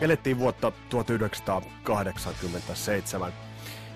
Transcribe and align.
Elettiin 0.00 0.38
vuotta 0.38 0.72
1987 0.88 3.32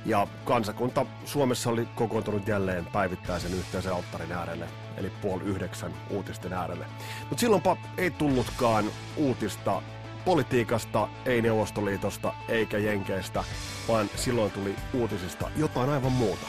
ja 0.07 0.27
kansakunta 0.45 1.07
Suomessa 1.25 1.71
oli 1.71 1.89
kokoontunut 1.95 2.49
jälleen 2.49 2.87
päivittäisen 2.87 3.55
yhteisen 3.55 3.93
alttarin 3.93 4.33
äärelle, 4.33 4.69
eli 4.97 5.11
puoli 5.11 5.45
yhdeksän 5.45 5.95
uutisten 6.11 6.53
äärelle. 6.53 6.87
Mutta 7.21 7.41
silloinpa 7.41 7.77
ei 7.99 8.11
tullutkaan 8.11 8.85
uutista 9.17 9.83
politiikasta, 10.25 11.09
ei 11.27 11.43
Neuvostoliitosta 11.43 12.33
eikä 12.49 12.79
Jenkeistä, 12.79 13.45
vaan 13.89 14.11
silloin 14.17 14.53
tuli 14.53 14.77
uutisista 14.95 15.51
jotain 15.57 15.91
aivan 15.91 16.13
muuta. 16.13 16.47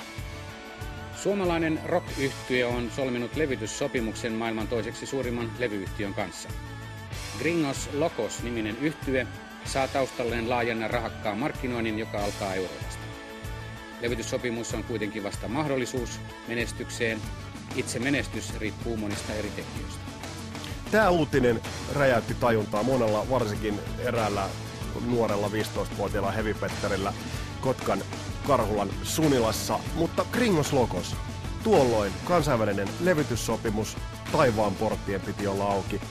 Suomalainen 1.15 1.79
rock 1.85 2.07
on 2.75 2.91
solminut 2.91 3.35
levytyssopimuksen 3.35 4.33
maailman 4.33 4.67
toiseksi 4.67 5.05
suurimman 5.05 5.51
levyyhtiön 5.59 6.13
kanssa. 6.13 6.49
Gringos 7.39 7.89
Locos 7.93 8.43
niminen 8.43 8.77
yhtye 8.81 9.27
saa 9.65 9.87
taustalleen 9.87 10.49
laajan 10.49 10.89
rahakkaan 10.89 11.37
markkinoinnin, 11.37 11.99
joka 11.99 12.23
alkaa 12.23 12.53
Euroopasta. 12.53 13.05
Levytyssopimus 14.01 14.73
on 14.73 14.83
kuitenkin 14.83 15.23
vasta 15.23 15.47
mahdollisuus 15.47 16.19
menestykseen. 16.47 17.21
Itse 17.75 17.99
menestys 17.99 18.57
riippuu 18.57 18.97
monista 18.97 19.33
eri 19.33 19.49
tekijöistä. 19.49 19.99
Tämä 20.91 21.09
uutinen 21.09 21.61
räjäytti 21.95 22.33
tajuntaa 22.33 22.83
monella, 22.83 23.29
varsinkin 23.29 23.79
eräällä 23.99 24.49
nuorella 25.05 25.47
15-vuotiaalla 25.47 26.31
hevipetterillä 26.31 27.13
Kotkan 27.61 28.01
Karhulan 28.47 28.89
Sunilassa, 29.03 29.79
mutta 29.95 30.25
Kringos 30.31 30.73
Logos. 30.73 31.15
Tuolloin 31.63 32.11
kansainvälinen 32.25 32.87
levytyssopimus, 32.99 33.97
taivaan 34.31 34.75
porttien 34.75 35.21
piti 35.21 35.47
olla 35.47 35.65
auki. 35.65 36.01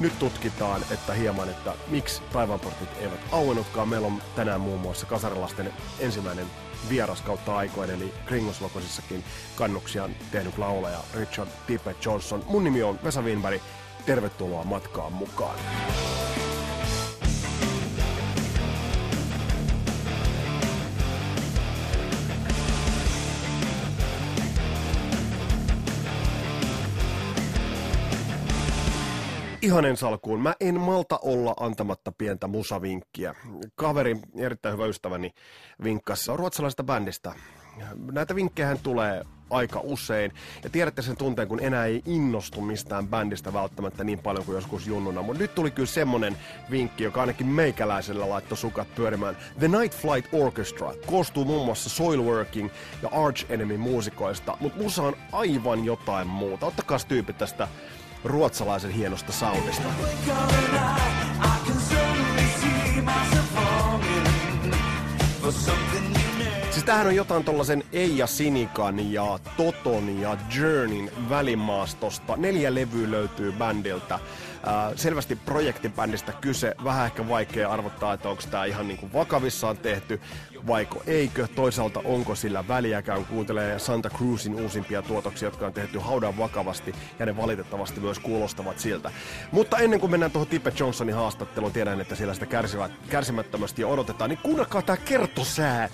Nyt 0.00 0.18
tutkitaan, 0.18 0.84
että 0.90 1.12
hieman, 1.12 1.48
että 1.48 1.72
miksi 1.88 2.22
taivaanportit 2.32 2.88
eivät 3.00 3.20
auennutkaan. 3.32 3.88
Meillä 3.88 4.06
on 4.06 4.22
tänään 4.36 4.60
muun 4.60 4.80
muassa 4.80 5.06
kasarilasten 5.06 5.72
ensimmäinen 5.98 6.46
vieras 6.88 7.20
kautta 7.20 7.56
aikoin, 7.56 7.90
eli 7.90 8.14
Kringoslokosissakin 8.26 9.24
kannuksia 9.56 10.08
tehnyt 10.30 10.58
laulaja 10.58 10.98
Richard 11.14 11.48
Tippett 11.66 12.04
Johnson. 12.04 12.44
Mun 12.46 12.64
nimi 12.64 12.82
on 12.82 12.98
Vesa 13.04 13.22
Winberg. 13.22 13.62
Tervetuloa 14.06 14.64
matkaan 14.64 15.12
mukaan. 15.12 15.58
Ihan 29.64 29.84
ensi 29.84 30.06
alkuun. 30.06 30.40
Mä 30.40 30.54
en 30.60 30.80
malta 30.80 31.18
olla 31.22 31.54
antamatta 31.60 32.12
pientä 32.12 32.46
musavinkkiä. 32.46 33.34
Kaveri, 33.74 34.16
erittäin 34.36 34.72
hyvä 34.72 34.86
ystäväni, 34.86 35.30
vinkkassa 35.84 36.36
ruotsalaisesta 36.36 36.84
bändistä. 36.84 37.34
Näitä 38.12 38.34
vinkkejä 38.34 38.76
tulee 38.82 39.22
aika 39.50 39.80
usein. 39.82 40.32
Ja 40.64 40.70
tiedätte 40.70 41.02
sen 41.02 41.16
tunteen, 41.16 41.48
kun 41.48 41.60
enää 41.60 41.86
ei 41.86 42.02
innostu 42.06 42.60
mistään 42.60 43.08
bändistä 43.08 43.52
välttämättä 43.52 44.04
niin 44.04 44.18
paljon 44.18 44.44
kuin 44.44 44.54
joskus 44.54 44.86
junnuna. 44.86 45.22
Mutta 45.22 45.42
nyt 45.42 45.54
tuli 45.54 45.70
kyllä 45.70 45.86
semmonen 45.86 46.36
vinkki, 46.70 47.04
joka 47.04 47.20
ainakin 47.20 47.46
meikäläisellä 47.46 48.28
laittoi 48.28 48.58
sukat 48.58 48.94
pyörimään. 48.94 49.36
The 49.58 49.68
Night 49.68 49.98
Flight 49.98 50.34
Orchestra 50.34 50.92
koostuu 51.06 51.44
muun 51.44 51.64
muassa 51.64 51.90
Soilworking 51.90 52.70
ja 53.02 53.08
Arch 53.12 53.46
Enemy 53.48 53.76
muusikoista, 53.76 54.56
mutta 54.60 54.82
musa 54.82 55.02
on 55.02 55.16
aivan 55.32 55.84
jotain 55.84 56.26
muuta. 56.26 56.66
Ottakaa 56.66 56.98
tyypit 57.08 57.38
tästä 57.38 57.68
ruotsalaisen 58.24 58.90
hienosta 58.90 59.32
soundista. 59.32 59.88
Siis 66.84 66.92
tämähän 66.92 67.06
on 67.06 67.16
jotain 67.16 67.44
tollasen 67.44 67.84
Eija 67.92 68.26
Sinikan 68.26 69.12
ja 69.12 69.38
Toton 69.56 70.20
ja 70.20 70.36
Journeyn 70.56 71.10
välimaastosta. 71.28 72.36
Neljä 72.36 72.74
levyä 72.74 73.10
löytyy 73.10 73.52
bändiltä. 73.52 74.18
Selvästi 74.96 75.36
projektibändistä 75.36 76.32
kyse. 76.32 76.74
Vähän 76.84 77.06
ehkä 77.06 77.28
vaikea 77.28 77.70
arvottaa, 77.70 78.14
että 78.14 78.28
onko 78.28 78.42
tämä 78.50 78.64
ihan 78.64 78.88
niinku 78.88 79.12
vakavissaan 79.14 79.76
tehty 79.76 80.20
vaiko 80.66 81.02
eikö. 81.06 81.48
Toisaalta 81.54 82.00
onko 82.04 82.34
sillä 82.34 82.68
väliäkään, 82.68 83.24
kuuntelee 83.24 83.78
Santa 83.78 84.10
Cruzin 84.10 84.54
uusimpia 84.54 85.02
tuotoksia, 85.02 85.46
jotka 85.46 85.66
on 85.66 85.72
tehty 85.72 85.98
haudan 85.98 86.38
vakavasti 86.38 86.94
ja 87.18 87.26
ne 87.26 87.36
valitettavasti 87.36 88.00
myös 88.00 88.18
kuulostavat 88.18 88.78
siltä. 88.78 89.10
Mutta 89.52 89.78
ennen 89.78 90.00
kuin 90.00 90.10
mennään 90.10 90.32
tuohon 90.32 90.48
Tippe 90.48 90.72
Johnsonin 90.80 91.14
haastatteluun, 91.14 91.72
tiedän, 91.72 92.00
että 92.00 92.14
siellä 92.14 92.34
sitä 92.34 92.46
kärsivät, 92.46 92.92
kärsimättömästi 93.10 93.84
odotetaan, 93.84 94.30
niin 94.30 94.40
kuunnelkaa 94.42 94.82
tämä 94.82 94.96
kertosää. 94.96 95.88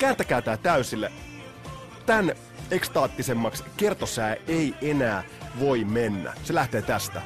Kääntäkää 0.00 0.42
tämä 0.42 0.56
täysille. 0.56 1.12
Tän 2.06 2.32
ekstaattisemmaksi 2.70 3.64
kertosää 3.76 4.36
ei 4.48 4.74
enää 4.82 5.22
voi 5.60 5.84
mennä. 5.84 6.34
Se 6.44 6.54
lähtee 6.54 6.82
tästä. 6.82 7.22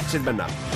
Sitten 0.00 0.24
mennään. 0.24 0.67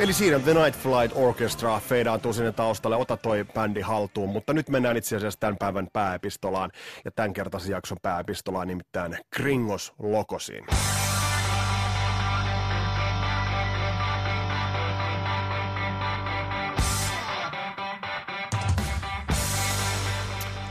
Eli 0.00 0.12
siinä 0.12 0.38
The 0.38 0.54
Night 0.54 0.80
Flight 0.80 1.16
Orchestra 1.16 1.80
feidaantuu 1.80 2.32
sinne 2.32 2.52
taustalle, 2.52 2.96
ota 2.96 3.16
toi 3.16 3.46
bändi 3.54 3.80
haltuun, 3.80 4.28
mutta 4.30 4.52
nyt 4.52 4.68
mennään 4.68 4.96
itse 4.96 5.16
asiassa 5.16 5.40
tämän 5.40 5.56
päivän 5.58 5.88
pääepistolaan 5.92 6.70
ja 7.04 7.10
tämän 7.10 7.32
kertaisen 7.32 7.72
jakson 7.72 7.98
pääepistolaan 8.02 8.68
nimittäin 8.68 9.18
Kringos 9.30 9.92
Lokosiin. 9.98 10.66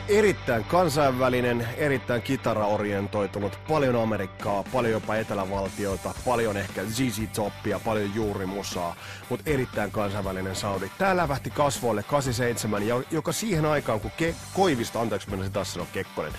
Erittäin 0.10 0.64
kansainvälinen, 0.64 1.68
erittäin 1.78 2.22
kitaraorientoitunut, 2.22 3.60
paljon 3.68 3.96
Amerikkaa, 3.96 4.64
paljon 4.74 4.94
jopa 4.94 5.16
etelävaltioita, 5.16 6.14
paljon 6.26 6.58
ehkä 6.58 6.84
ZZ 6.84 7.20
Toppia, 7.36 7.80
paljon 7.80 8.16
juurimusaa, 8.16 8.96
mutta 9.30 9.50
erittäin 9.50 9.92
kansainvälinen 9.92 10.56
soundi. 10.56 10.92
Tää 10.98 11.18
lävähti 11.18 11.50
kasvoille 11.50 12.04
87, 12.04 12.84
joka 13.12 13.32
siihen 13.32 13.66
aikaan, 13.66 14.00
kun 14.00 14.12
Ke- 14.22 14.36
Koivisto, 14.54 15.00
anteeksi 15.00 15.30
mennä 15.30 15.50
taas 15.50 15.74
sanoa 15.74 15.88
Kekkonen, 15.94 16.34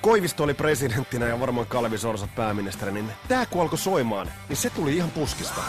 Koivisto 0.00 0.44
oli 0.44 0.54
presidenttinä 0.54 1.26
ja 1.26 1.40
varmaan 1.40 1.66
Kalvi 1.66 1.98
Sorsa 1.98 2.28
pääministeri, 2.36 2.92
niin 2.92 3.10
tää 3.28 3.46
kun 3.46 3.62
alkoi 3.62 3.78
soimaan, 3.78 4.30
niin 4.48 4.56
se 4.56 4.70
tuli 4.70 4.96
ihan 4.96 5.10
puskista. 5.10 5.60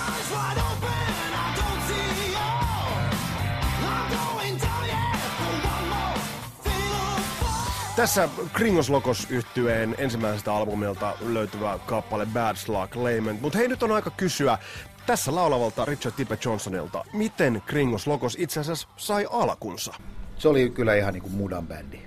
Tässä 7.99 8.29
Kringos 8.53 8.89
Lokos 8.89 9.27
yhtyeen 9.29 9.95
ensimmäisestä 9.97 10.53
albumilta 10.53 11.15
löytyvä 11.21 11.79
kappale 11.85 12.25
Bad 12.25 12.55
Slug 12.55 12.95
Lament. 12.95 13.41
Mutta 13.41 13.57
hei, 13.57 13.67
nyt 13.67 13.83
on 13.83 13.91
aika 13.91 14.09
kysyä 14.09 14.57
tässä 15.05 15.35
laulavalta 15.35 15.85
Richard 15.85 16.15
Tippe 16.15 16.37
Johnsonilta, 16.45 17.05
miten 17.13 17.61
Kringos 17.65 18.07
Lokos 18.07 18.35
itse 18.39 18.59
asiassa 18.59 18.87
sai 18.97 19.27
alkunsa? 19.29 19.93
Se 20.37 20.47
oli 20.47 20.69
kyllä 20.69 20.95
ihan 20.95 21.13
niin 21.13 21.21
kuin 21.21 21.33
mudan 21.33 21.67
bändi. 21.67 21.99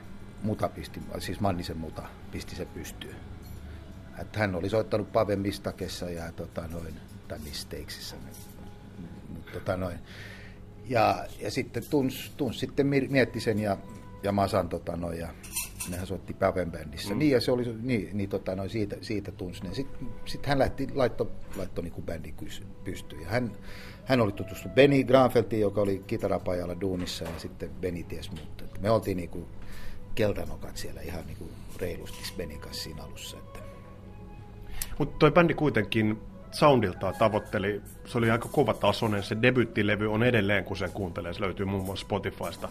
Muta 0.42 0.68
pisti, 0.68 1.00
siis 1.18 1.40
Mannisen 1.40 1.78
muta 1.78 2.02
pisti 2.30 2.56
se 2.56 2.64
pystyyn. 2.64 3.16
Että 4.18 4.38
hän 4.38 4.54
oli 4.54 4.70
soittanut 4.70 5.12
Pave 5.12 5.36
Mistakessa 5.36 6.10
ja 6.10 6.32
tota 6.32 6.68
noin, 6.68 6.94
tai 7.28 7.38
Mistakesissa. 7.38 8.16
Tota 9.52 9.76
noin. 9.76 9.98
Ja, 10.84 11.24
ja 11.40 11.50
sitten 11.50 11.82
Tuns, 11.90 12.32
Tuns 12.36 12.60
sitten 12.60 12.86
mietti 12.86 13.40
sen 13.40 13.58
ja, 13.58 13.76
ja 14.22 14.32
Masan 14.32 14.68
tota 14.68 14.96
noin, 14.96 15.18
ja 15.18 15.28
nehän 15.90 16.06
soitti 16.06 16.34
Paven 16.34 16.72
bändissä. 16.72 17.14
Mm. 17.14 17.18
Niin, 17.18 17.30
ja 17.30 17.40
se 17.40 17.52
oli, 17.52 17.76
niin, 17.82 18.10
niin 18.12 18.28
tota, 18.28 18.56
noin 18.56 18.70
siitä, 18.70 18.96
siitä 19.00 19.32
tunsi 19.32 19.64
ne. 19.64 19.74
Sitten 19.74 20.08
sit 20.24 20.46
hän 20.46 20.58
lähti, 20.58 20.88
laitto, 20.94 21.30
laitto 21.56 21.82
niin 21.82 22.02
bändi 22.02 22.34
pystyyn. 22.84 23.22
Ja 23.22 23.28
hän, 23.28 23.52
hän 24.04 24.20
oli 24.20 24.32
tutustunut 24.32 24.74
Benny 24.74 25.04
Granfeltiin, 25.04 25.62
joka 25.62 25.80
oli 25.80 26.02
kitarapajalla 26.06 26.80
duunissa, 26.80 27.24
ja 27.24 27.30
sitten 27.38 27.70
Benny 27.70 28.02
ties 28.02 28.30
muut. 28.30 28.64
Me 28.80 28.90
oltiin 28.90 29.16
niin 29.16 29.28
kuin 29.28 29.46
keltanokat 30.14 30.76
siellä 30.76 31.00
ihan 31.00 31.26
niin 31.26 31.36
kuin 31.36 31.50
reilusti 31.80 32.18
Benin 32.36 32.60
kanssa 32.60 32.82
siinä 32.82 33.02
alussa. 33.02 33.36
Että. 33.36 33.58
Mutta 34.98 35.18
toi 35.18 35.30
bändi 35.30 35.54
kuitenkin 35.54 36.18
soundiltaan 36.52 37.14
tavoitteli, 37.18 37.82
se 38.04 38.18
oli 38.18 38.30
aika 38.30 38.48
kova 38.48 38.74
tasoinen, 38.74 39.22
se 39.22 39.36
debyttilevy 39.42 40.12
on 40.12 40.22
edelleen, 40.22 40.64
kun 40.64 40.76
sen 40.76 40.92
kuuntelee, 40.92 41.34
se 41.34 41.40
löytyy 41.40 41.66
muun 41.66 41.84
muassa 41.84 42.04
Spotifysta, 42.04 42.68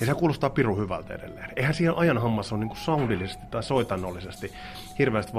niin 0.00 0.06
se 0.06 0.14
kuulostaa 0.14 0.50
piru 0.50 0.76
hyvältä 0.76 1.14
edelleen. 1.14 1.50
Eihän 1.56 1.74
siihen 1.74 1.96
ajan 1.96 2.18
hammassa 2.18 2.54
ole 2.54 2.64
niin 2.64 2.76
soundillisesti 2.76 3.42
tai 3.50 3.62
soitannollisesti 3.62 4.52
hirveästi 4.98 5.32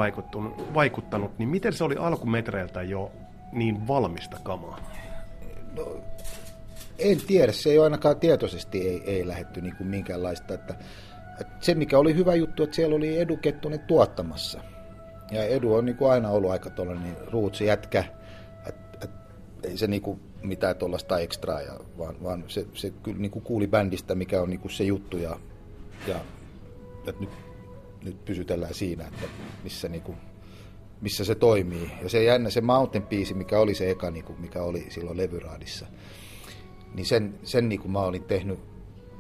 vaikuttanut, 0.74 1.40
niin 1.40 1.50
miten 1.50 1.74
se 1.74 1.84
oli 1.84 1.96
alkumetreiltä 1.96 2.82
jo 2.82 3.12
niin 3.52 3.88
valmista 3.88 4.38
kamaa? 4.44 4.80
No, 5.78 6.04
en 7.00 7.18
tiedä, 7.28 7.52
se 7.52 7.70
ei 7.70 7.78
ole 7.78 7.86
ainakaan 7.86 8.20
tietoisesti 8.20 8.88
ei, 8.88 9.04
ei 9.06 9.28
lähetty 9.28 9.62
niin 9.62 9.76
kuin 9.76 9.88
minkäänlaista. 9.88 10.54
Että, 10.54 10.76
että 11.42 11.54
se 11.60 11.76
mikä 11.76 12.00
oli 12.00 12.16
hyvä 12.16 12.36
juttu, 12.36 12.64
että 12.64 12.76
siellä 12.76 12.96
oli 12.96 13.20
Edu 13.20 13.38
Kettunen 13.38 13.80
tuottamassa. 13.80 14.62
Ja 15.32 15.44
Edu 15.44 15.74
on 15.74 15.86
niin 15.86 15.96
kuin 15.96 16.12
aina 16.12 16.30
ollut 16.30 16.52
aika 16.52 16.70
tuollainen 16.70 17.04
niin 17.04 17.32
ruutsi 17.32 17.66
jätkä, 17.66 18.04
että 18.68 18.98
et, 19.04 19.10
ei 19.64 19.78
se 19.78 19.88
niin 19.88 20.02
kuin 20.02 20.20
mitään 20.44 20.76
tuollaista 20.76 21.20
ekstraa, 21.20 21.62
ja, 21.62 21.80
vaan, 21.98 22.24
vaan 22.24 22.44
se, 22.48 22.66
se 22.74 22.94
kyllä 23.04 23.18
niin 23.18 23.32
kuin 23.32 23.44
kuuli 23.44 23.68
bändistä, 23.68 24.16
mikä 24.16 24.42
on 24.42 24.50
niin 24.50 24.60
kuin 24.60 24.72
se 24.72 24.84
juttu 24.84 25.18
ja, 25.18 25.40
ja 26.08 26.20
että 26.98 27.22
nyt, 27.22 27.30
nyt 28.04 28.26
pysytellään 28.26 28.74
siinä, 28.74 29.08
että 29.08 29.26
missä, 29.64 29.90
niin 29.90 30.02
kuin, 30.02 30.18
missä 31.02 31.26
se 31.26 31.36
toimii. 31.36 31.92
Ja 32.04 32.10
se 32.10 32.24
jännä, 32.24 32.50
se 32.50 32.62
Mountain 32.62 33.04
biisi, 33.08 33.34
mikä 33.34 33.60
oli 33.60 33.76
se 33.76 33.90
eka, 33.90 34.12
niin 34.12 34.26
kuin, 34.26 34.42
mikä 34.42 34.62
oli 34.62 34.86
silloin 34.90 35.18
levyraadissa, 35.18 35.86
niin 36.94 37.06
sen, 37.06 37.40
sen 37.44 37.70
niin 37.70 37.82
kuin 37.82 37.92
mä 37.92 38.00
olin 38.00 38.24
tehnyt 38.24 38.60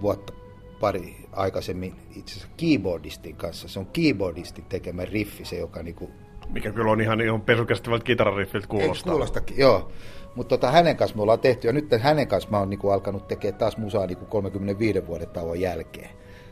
vuotta 0.01 0.33
pari 0.79 1.15
aikaisemmin 1.31 1.95
itse 2.15 2.33
asiassa 2.33 2.55
keyboardistin 2.57 3.35
kanssa. 3.35 3.67
Se 3.67 3.79
on 3.79 3.85
keyboardistin 3.85 4.65
tekemä 4.65 5.05
riffi, 5.05 5.45
se 5.45 5.57
joka 5.57 5.83
niin 5.83 5.95
kuin 5.95 6.11
mikä 6.49 6.71
kyllä 6.71 6.91
on 6.91 7.01
ihan, 7.01 7.21
ihan 7.21 7.41
pesukestävältä 7.41 8.03
kitarariffiltä 8.03 8.67
kuulostaa. 8.67 9.11
Kuulostakin, 9.11 9.57
joo. 9.57 9.91
Mutta 10.35 10.57
tota, 10.57 10.71
hänen 10.71 10.97
kanssa 10.97 11.15
me 11.15 11.21
ollaan 11.21 11.39
tehty, 11.39 11.67
ja 11.67 11.73
nyt 11.73 11.91
hänen 12.01 12.27
kanssa 12.27 12.49
mä 12.49 12.59
oon 12.59 12.69
niinku 12.69 12.89
alkanut 12.89 13.27
tekemään 13.27 13.59
taas 13.59 13.77
musaa 13.77 14.07
niinku 14.07 14.25
35 14.25 15.07
vuoden 15.07 15.29
tauon 15.29 15.59
jälkeen. 15.59 16.09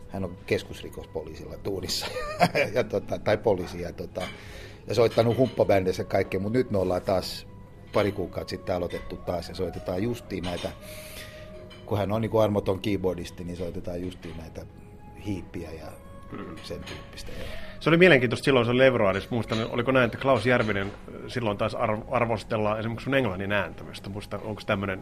Hän 0.07 0.23
on 0.23 0.37
keskusrikospoliisilla 0.45 1.57
tuunissa, 1.57 2.07
ja 2.73 2.83
tota, 2.83 3.19
tai 3.19 3.37
poliisi, 3.37 3.81
ja, 3.81 3.93
tota, 3.93 4.21
ja 4.87 4.95
soittanut 4.95 5.37
humppabändissä 5.37 6.03
kaikkea, 6.03 6.39
mutta 6.39 6.57
nyt 6.57 6.71
me 6.71 6.77
ollaan 6.77 7.01
taas 7.01 7.47
pari 7.93 8.11
kuukautta 8.11 8.49
sitten 8.49 8.75
aloitettu 8.75 9.17
taas, 9.17 9.49
ja 9.49 9.55
soitetaan 9.55 10.03
justiin 10.03 10.43
näitä, 10.43 10.69
kun 11.85 11.97
hän 11.97 12.11
on 12.11 12.21
niinku 12.21 12.39
armoton 12.39 12.79
keyboardisti, 12.79 13.43
niin 13.43 13.57
soitetaan 13.57 14.01
justiin 14.01 14.37
näitä 14.37 14.65
hiippiä 15.25 15.71
ja 15.71 15.87
sen 16.63 16.83
tyyppistä. 16.83 17.31
Joo. 17.39 17.47
Se 17.79 17.89
oli 17.89 17.97
mielenkiintoista 17.97 18.45
silloin, 18.45 18.65
se 18.65 18.71
oli 18.71 18.79
Levroadissa. 18.79 19.29
Muistan, 19.31 19.69
oliko 19.69 19.91
näin, 19.91 20.05
että 20.05 20.17
Klaus 20.17 20.45
Järvinen 20.45 20.91
silloin 21.27 21.57
taas 21.57 21.75
arvostella 22.11 22.79
esimerkiksi 22.79 23.03
sun 23.03 23.15
englannin 23.15 23.51
ääntämistä. 23.51 24.09
Muista, 24.09 24.39
onko 24.43 24.61
tämmöinen 24.65 25.01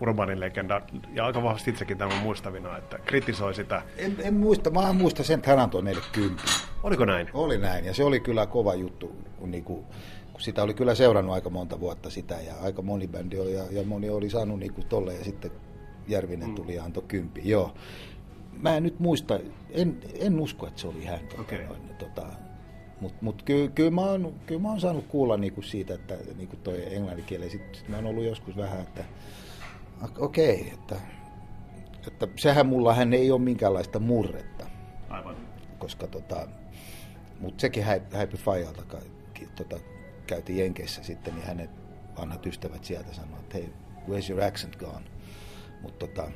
urbanin 0.00 0.40
legenda, 0.40 0.80
ja 1.14 1.26
aika 1.26 1.42
vahvasti 1.42 1.70
itsekin 1.70 1.98
tämän 1.98 2.18
muistavina, 2.18 2.78
että 2.78 2.98
kritisoi 2.98 3.54
sitä. 3.54 3.82
En, 3.96 4.16
en 4.22 4.34
muista, 4.34 4.70
mä 4.70 4.90
en 4.90 4.96
muista 4.96 5.24
sen, 5.24 5.38
että 5.38 5.50
hän 5.50 5.60
antoi 5.60 5.82
meille 5.82 6.02
kymppi. 6.12 6.42
Oliko 6.82 7.04
näin? 7.04 7.28
Oli 7.34 7.58
näin, 7.58 7.84
ja 7.84 7.94
se 7.94 8.04
oli 8.04 8.20
kyllä 8.20 8.46
kova 8.46 8.74
juttu, 8.74 9.16
kun, 9.38 9.50
niinku, 9.50 9.84
kun 10.32 10.40
sitä 10.40 10.62
oli 10.62 10.74
kyllä 10.74 10.94
seurannut 10.94 11.34
aika 11.34 11.50
monta 11.50 11.80
vuotta 11.80 12.10
sitä, 12.10 12.34
ja 12.34 12.54
aika 12.62 12.82
moni 12.82 13.08
bändi 13.08 13.38
oli, 13.38 13.54
ja, 13.54 13.64
ja 13.70 13.82
moni 13.84 14.10
oli 14.10 14.30
saanut 14.30 14.58
niinku 14.58 14.82
tolle, 14.88 15.14
ja 15.14 15.24
sitten 15.24 15.50
Järvinen 16.08 16.48
mm. 16.48 16.54
tuli 16.54 16.74
ja 16.74 16.84
antoi 16.84 17.04
kymppi. 17.08 17.40
Joo 17.44 17.74
mä 18.62 18.76
en 18.76 18.82
nyt 18.82 19.00
muista, 19.00 19.40
en, 19.70 20.00
en 20.18 20.40
usko, 20.40 20.66
että 20.66 20.80
se 20.80 20.88
oli 20.88 21.04
hän. 21.04 21.20
Okay. 21.40 21.64
noin, 21.64 21.88
tota, 21.98 22.26
mutta 23.00 23.18
mut 23.20 23.42
kyllä, 23.42 23.68
kyllä, 23.68 23.90
mä 23.90 24.00
oon, 24.00 24.34
kyllä 24.46 24.60
mä 24.60 24.68
oon 24.68 24.80
saanut 24.80 25.06
kuulla 25.06 25.36
niinku 25.36 25.62
siitä, 25.62 25.94
että 25.94 26.18
niinku 26.36 26.56
toi 26.56 26.94
englanninkieli, 26.94 27.50
sitten 27.50 27.74
sit 27.74 27.88
mä 27.88 27.96
oon 27.96 28.06
ollut 28.06 28.24
joskus 28.24 28.56
vähän, 28.56 28.80
että 28.80 29.04
okei, 30.18 30.60
okay, 30.60 30.72
että, 30.72 30.96
että 32.06 32.28
sehän 32.36 32.66
mulla 32.66 32.94
hän 32.94 33.12
ei 33.12 33.30
ole 33.30 33.40
minkäänlaista 33.40 33.98
murretta. 33.98 34.66
Aivan. 35.08 35.36
Koska 35.78 36.06
tota, 36.06 36.48
mutta 37.40 37.60
sekin 37.60 37.84
häipy 38.12 38.36
Fajalta, 38.36 38.82
tota, 39.56 39.76
käytiin 40.26 40.58
Jenkeissä 40.58 41.02
sitten, 41.02 41.34
niin 41.34 41.46
hänet 41.46 41.70
vanhat 42.18 42.46
ystävät 42.46 42.84
sieltä 42.84 43.14
sanoivat, 43.14 43.40
että 43.40 43.58
hei, 43.58 43.72
where's 44.08 44.30
your 44.30 44.44
accent 44.44 44.76
gone? 44.76 45.11
Mutta 45.82 46.06
tota, 46.06 46.30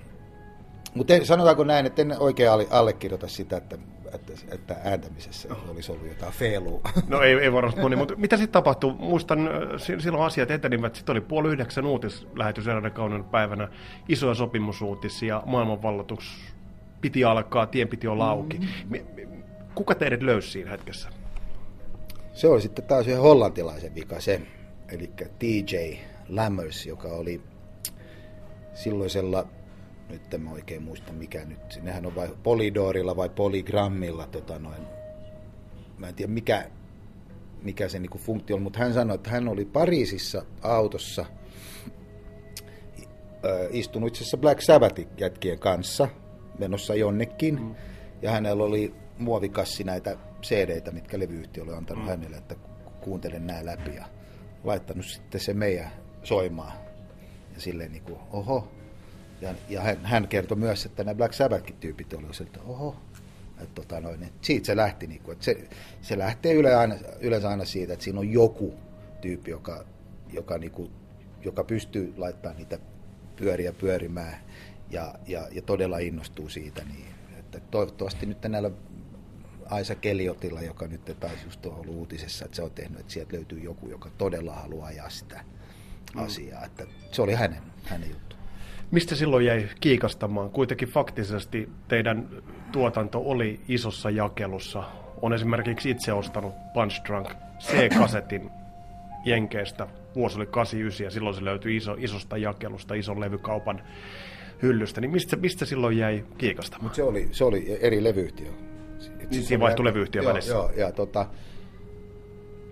mutta 0.97 1.15
sanotaanko 1.23 1.65
näin, 1.65 1.87
että 1.87 2.03
en 2.03 2.15
oikein 2.19 2.51
allekirjoita 2.71 3.29
sitä, 3.29 3.57
että, 3.57 3.79
että, 4.15 4.33
että 4.51 4.77
ääntämisessä 4.85 5.49
olisi 5.69 5.93
ollut 5.93 6.09
jotain 6.09 6.33
feilua. 6.33 6.81
No 7.09 7.23
ei, 7.23 7.33
ei 7.33 7.53
varmasti 7.53 7.81
moni, 7.81 7.97
mutta 7.97 8.17
mitä 8.17 8.37
sitten 8.37 8.53
tapahtui? 8.53 8.95
Muistan, 8.99 9.51
silloin 9.99 10.25
asiat 10.25 10.51
etenivät, 10.51 10.95
sitten 10.95 11.13
oli 11.13 11.21
puoli 11.21 11.49
yhdeksän 11.49 11.87
uutislähetys 11.87 12.69
eräänä 12.69 12.91
kauden 12.91 13.25
päivänä, 13.25 13.69
isoja 14.09 14.35
sopimusuutisia, 14.35 15.43
maailmanvallatus 15.47 16.55
piti 17.01 17.25
alkaa, 17.25 17.67
tien 17.67 17.89
piti 17.89 18.07
olla 18.07 18.31
auki. 18.31 18.59
Mm. 18.59 18.99
Kuka 19.75 19.95
teidät 19.95 20.23
löysi 20.23 20.51
siinä 20.51 20.71
hetkessä? 20.71 21.09
Se 22.33 22.49
oli 22.49 22.61
sitten 22.61 22.85
taas 22.85 23.07
yhden 23.07 23.21
hollantilaisen 23.21 23.95
vika 23.95 24.21
se, 24.21 24.43
eli 24.89 25.11
TJ 25.39 25.77
Lammers, 26.29 26.87
joka 26.87 27.09
oli 27.09 27.41
silloisella 28.77 29.47
nyt 30.09 30.35
en 30.35 30.41
mä 30.41 30.51
oikein 30.51 30.83
muista 30.83 31.13
mikä 31.13 31.45
nyt, 31.45 31.81
nehän 31.83 32.07
on 32.07 32.15
vai 32.15 32.29
Polidorilla 32.43 33.17
vai 33.17 33.29
Polygrammilla, 33.29 34.27
tota 34.27 34.59
noin, 34.59 34.83
mä 35.99 36.09
en 36.09 36.15
tiedä 36.15 36.33
mikä, 36.33 36.71
mikä 37.63 37.89
se 37.89 37.99
niinku 37.99 38.19
funktio 38.19 38.57
on, 38.57 38.63
mutta 38.63 38.79
hän 38.79 38.95
sanoi, 38.95 39.15
että 39.15 39.31
hän 39.31 39.49
oli 39.49 39.65
Pariisissa 39.65 40.43
autossa 40.63 41.27
istunut 43.71 44.09
itse 44.09 44.19
asiassa 44.19 44.37
Black 44.37 44.61
Sabbathin 44.61 45.09
jätkien 45.19 45.59
kanssa 45.59 46.09
menossa 46.59 46.95
jonnekin, 46.95 47.61
mm. 47.61 47.75
ja 48.23 48.31
hänellä 48.31 48.65
oli 48.65 48.95
muovikassi 49.19 49.85
näitä 49.85 50.17
cd 50.43 50.93
mitkä 50.93 51.19
levyyhtiö 51.19 51.63
oli 51.63 51.73
antanut 51.73 52.05
mm. 52.05 52.11
hänelle, 52.11 52.37
että 52.37 52.55
kuuntelen 53.01 53.47
nämä 53.47 53.65
läpi, 53.67 53.95
ja 53.95 54.07
laittanut 54.65 55.07
sitten 55.07 55.41
se 55.41 55.55
meidän 55.55 55.91
soimaan. 56.23 56.86
Ja 57.57 57.61
silleen 57.63 57.93
niin 57.93 58.03
kuin, 58.03 58.19
oho, 58.33 58.69
ja, 59.41 59.55
ja 59.69 59.81
hän, 59.81 60.05
hän 60.05 60.29
kertoi 60.29 60.57
myös, 60.59 60.87
että 60.87 61.05
nämä 61.05 61.15
Black 61.15 61.35
Sabbathkin 61.35 61.77
tyypit 61.77 62.13
olivat 62.13 62.41
että 62.41 62.61
oho, 62.61 62.97
että 63.59 63.75
tota 63.75 64.01
noin, 64.01 64.23
että 64.23 64.39
siitä 64.47 64.67
se 64.67 64.77
lähti, 64.77 65.07
niin 65.07 65.21
kuin, 65.23 65.33
että 65.33 65.45
se, 65.45 65.69
se 66.03 66.19
lähtee 66.19 66.55
yleensä 66.55 66.81
aina, 66.81 66.95
yleensä 67.21 67.49
aina 67.49 67.65
siitä, 67.65 67.93
että 67.93 68.05
siinä 68.05 68.21
on 68.21 68.33
joku 68.33 68.75
tyyppi, 69.21 69.51
joka, 69.51 69.85
joka, 70.33 70.59
niin 70.59 70.73
kuin, 70.73 70.91
joka 71.45 71.65
pystyy 71.65 72.15
laittamaan 72.17 72.57
niitä 72.57 72.79
pyöriä 73.37 73.73
pyörimään 73.73 74.37
ja, 74.91 75.15
ja, 75.27 75.49
ja 75.53 75.63
todella 75.63 75.99
innostuu 75.99 76.49
siitä. 76.49 76.83
Niin, 76.85 77.07
että 77.39 77.61
toivottavasti 77.61 78.27
nyt 78.27 78.43
näillä 78.43 78.71
Aisa 79.71 79.95
Keliotilla, 79.95 80.63
joka 80.63 80.87
nyt 80.87 81.17
taisi 81.21 81.45
just 81.45 81.67
ollut 81.67 81.89
uutisessa, 81.89 82.45
että 82.45 82.57
se 82.57 82.63
on 82.63 82.71
tehnyt, 82.71 83.01
että 83.01 83.13
sieltä 83.13 83.37
löytyy 83.37 83.59
joku, 83.59 83.89
joka 83.89 84.11
todella 84.19 84.55
haluaa 84.55 84.87
ajaa 84.87 85.11
sitä. 85.11 85.45
Asiaa. 86.15 86.65
Että 86.65 86.87
se 87.13 87.23
oli 87.23 87.35
hänen, 87.35 87.63
hänen 87.85 88.11
juttu. 88.11 88.37
Mistä 88.91 89.15
silloin 89.15 89.47
jäi 89.47 89.69
kiikastamaan? 89.81 90.51
Kuitenkin 90.51 90.89
faktisesti 90.89 91.69
teidän 91.89 92.29
tuotanto 92.73 93.23
oli 93.25 93.61
isossa 93.69 94.11
jakelussa. 94.11 94.85
On 95.23 95.33
esimerkiksi 95.33 95.91
itse 95.91 96.13
ostanut 96.13 96.55
Punch 96.75 97.05
Drunk 97.05 97.29
C-kasetin 97.61 98.51
Jenkeistä. 99.25 99.87
Vuosi 100.15 100.37
oli 100.37 100.47
89 100.47 101.05
ja 101.05 101.11
silloin 101.11 101.35
se 101.35 101.45
löytyi 101.45 101.77
iso, 101.77 101.97
isosta 101.99 102.37
jakelusta, 102.37 102.95
ison 102.95 103.21
levykaupan 103.21 103.83
hyllystä. 104.63 105.01
Niin 105.01 105.11
mistä, 105.11 105.37
mistä 105.37 105.65
silloin 105.65 105.99
jäi 105.99 106.25
kiikastamaan? 106.39 106.85
Mut 106.85 106.95
se, 106.95 107.03
oli, 107.03 107.29
se 107.33 107.45
oli 107.45 107.79
eri 107.81 108.05
levyyhtiö. 108.05 108.49
Siis 109.31 109.49
Siinä 109.49 109.61
vaihtui 109.61 109.85
levyyhtiö 109.85 110.23
joo, 110.23 110.33
välissä. 110.33 110.53
Joo, 110.53 110.71
ja 110.77 110.93
tota, 110.93 111.27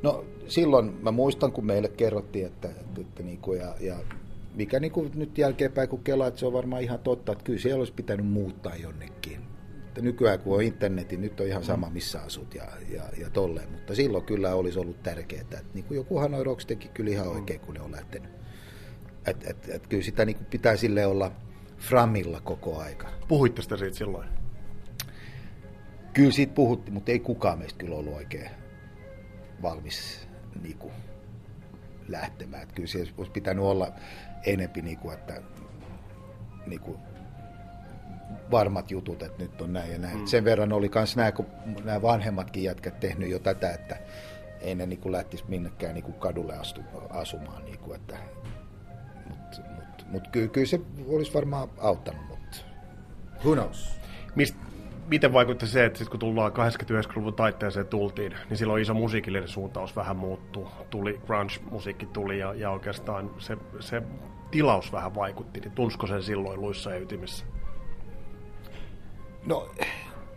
no 0.04 0.25
silloin 0.49 0.96
mä 1.02 1.11
muistan, 1.11 1.52
kun 1.52 1.66
meille 1.66 1.88
kerrottiin, 1.88 2.46
että, 2.46 2.68
että, 2.68 3.00
että 3.00 3.23
niin 3.23 3.38
kuin, 3.38 3.61
ja, 3.61 3.75
ja 3.80 3.96
mikä 4.54 4.80
niin 4.80 4.92
kuin 4.92 5.11
nyt 5.14 5.38
jälkeenpäin 5.38 5.88
kun 5.88 6.04
kelaa, 6.04 6.28
että 6.28 6.40
se 6.40 6.46
on 6.46 6.52
varmaan 6.52 6.82
ihan 6.82 6.99
totta, 6.99 7.32
että 7.32 7.44
kyllä 7.44 7.58
siellä 7.58 7.78
olisi 7.78 7.92
pitänyt 7.92 8.26
muuttaa 8.26 8.76
jonnekin. 8.76 9.40
Että 9.84 10.00
nykyään 10.00 10.38
kun 10.38 10.56
on 10.56 10.62
internetin, 10.62 11.20
nyt 11.20 11.40
on 11.40 11.46
ihan 11.46 11.64
sama 11.64 11.90
missä 11.90 12.20
asut 12.20 12.54
ja, 12.54 12.64
ja, 12.90 13.02
ja 13.18 13.30
tolleen, 13.30 13.70
mutta 13.70 13.94
silloin 13.94 14.25
kyllä 14.25 14.54
olisi 14.54 14.78
ollut 14.78 15.02
tärkeää, 15.02 15.42
että 15.42 15.61
niin 15.75 15.84
kuin 15.84 15.96
joku 15.96 16.18
Hanoi 16.18 16.44
Rocks 16.44 16.66
teki 16.66 16.88
kyllä 16.88 17.11
ihan 17.11 17.28
oikein, 17.28 17.61
kun 17.61 17.75
ne 17.75 17.80
on 17.80 17.92
lähtenyt. 17.92 18.30
Et, 19.26 19.44
et, 19.46 19.68
et, 19.68 19.87
kyllä 19.87 20.02
sitä 20.02 20.25
niin 20.25 20.37
kuin 20.37 20.46
pitää 20.46 20.76
sille 20.76 21.06
olla 21.06 21.32
framilla 21.78 22.40
koko 22.40 22.78
aika. 22.78 23.08
Puhuitte 23.28 23.62
sitä 23.62 23.76
siitä 23.76 23.96
silloin? 23.96 24.28
Kyllä 26.12 26.32
siitä 26.32 26.54
puhuttiin, 26.54 26.94
mutta 26.94 27.12
ei 27.12 27.18
kukaan 27.18 27.58
meistä 27.58 27.78
kyllä 27.78 27.96
ollut 27.96 28.14
oikein 28.14 28.50
valmis 29.64 30.28
niin 30.62 30.78
kuin, 30.78 30.92
lähtemään. 32.09 32.62
Että 32.62 32.75
kyllä 32.75 32.88
siellä 32.88 33.12
olisi 33.18 33.33
pitänyt 33.33 33.64
olla 33.64 33.92
enempi, 34.47 34.83
niin 34.83 34.99
kuin, 34.99 35.14
että 35.14 35.42
niin 36.66 36.80
kuin, 36.80 36.99
varmat 38.50 38.90
jutut, 38.90 39.23
että 39.23 39.42
nyt 39.42 39.61
on 39.61 39.73
näin 39.73 39.92
ja 39.92 39.99
näin. 39.99 40.18
Mm. 40.18 40.26
Sen 40.26 40.44
verran 40.44 40.73
oli 40.73 40.90
myös 40.94 41.16
nämä, 41.16 41.33
kun 41.33 41.47
nämä 41.85 42.02
vanhemmatkin 42.02 42.62
jätkät 42.62 43.00
tehnyt 43.00 43.30
jo 43.30 43.38
tätä, 43.38 43.71
että 43.71 43.97
ei 44.61 44.75
ne 44.75 44.87
niin 44.87 45.00
kuin 45.00 45.12
lähtisi 45.12 45.44
minnekään 45.49 45.94
niin 45.94 46.04
kuin 46.04 46.14
kadulle 46.14 46.56
astu, 46.56 46.80
asumaan. 47.11 47.64
Niin 47.64 47.78
kuin, 47.78 47.97
että, 47.97 48.16
mutta 49.28 49.61
mut, 49.75 50.06
mut 50.09 50.28
kyllä, 50.28 50.49
kyllä, 50.49 50.66
se 50.66 50.80
olisi 51.06 51.35
varmaan 51.35 51.68
auttanut, 51.78 52.28
mutta 52.28 52.56
who 53.44 53.52
knows? 53.52 54.00
Mist, 54.35 54.54
miten 55.06 55.32
vaikutti 55.32 55.66
se, 55.66 55.84
että 55.84 55.99
sit 55.99 56.08
kun 56.08 56.20
tullaan 56.20 56.52
89-luvun 56.52 57.34
taitteeseen 57.34 57.87
tultiin, 57.87 58.34
niin 58.49 58.56
silloin 58.56 58.82
iso 58.82 58.94
musiikillinen 58.94 59.49
suuntaus 59.49 59.96
vähän 59.96 60.16
muuttuu. 60.16 60.68
Tuli 60.90 61.20
grunge-musiikki 61.26 62.06
tuli 62.06 62.38
ja, 62.38 62.54
ja 62.54 62.70
oikeastaan 62.70 63.30
se, 63.38 63.56
se 63.80 64.02
tilaus 64.50 64.92
vähän 64.92 65.14
vaikutti. 65.14 65.61
Niin 65.61 65.73
tunsko 65.73 66.06
sen 66.06 66.23
silloin 66.23 66.61
luissa 66.61 66.90
ja 66.90 66.99
ytimissä? 66.99 67.44
No 69.46 69.68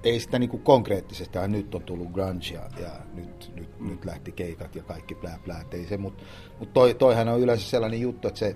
ei 0.04 0.20
sitä 0.20 0.40
niin 0.40 0.60
konkreettisesti, 0.60 1.40
nyt 1.48 1.76
on 1.76 1.84
tullut 1.84 2.12
grunge 2.12 2.54
ja, 2.54 2.62
ja 2.82 2.90
nyt, 3.14 3.52
nyt, 3.56 3.80
mm. 3.80 3.90
nyt 3.90 4.06
lähti 4.06 4.32
keikat 4.32 4.76
ja 4.76 4.84
kaikki 4.84 5.16
plää 5.16 5.40
plää, 5.46 5.64
ei 5.72 5.86
se, 5.86 5.98
mutta 5.98 6.24
mut 6.60 6.74
toi, 6.74 6.94
toihan 6.94 7.28
on 7.28 7.40
yleensä 7.40 7.70
sellainen 7.70 8.02
juttu, 8.02 8.28
että 8.28 8.40
se, 8.40 8.56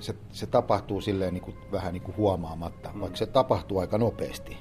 se, 0.00 0.14
se 0.32 0.46
tapahtuu 0.46 1.00
silleen 1.00 1.34
niin 1.34 1.42
kuin, 1.42 1.56
vähän 1.72 1.92
niin 1.92 2.02
kuin 2.02 2.16
huomaamatta, 2.16 2.90
mm. 2.94 3.00
vaikka 3.00 3.16
se 3.16 3.26
tapahtuu 3.26 3.78
aika 3.78 3.98
nopeasti. 3.98 4.58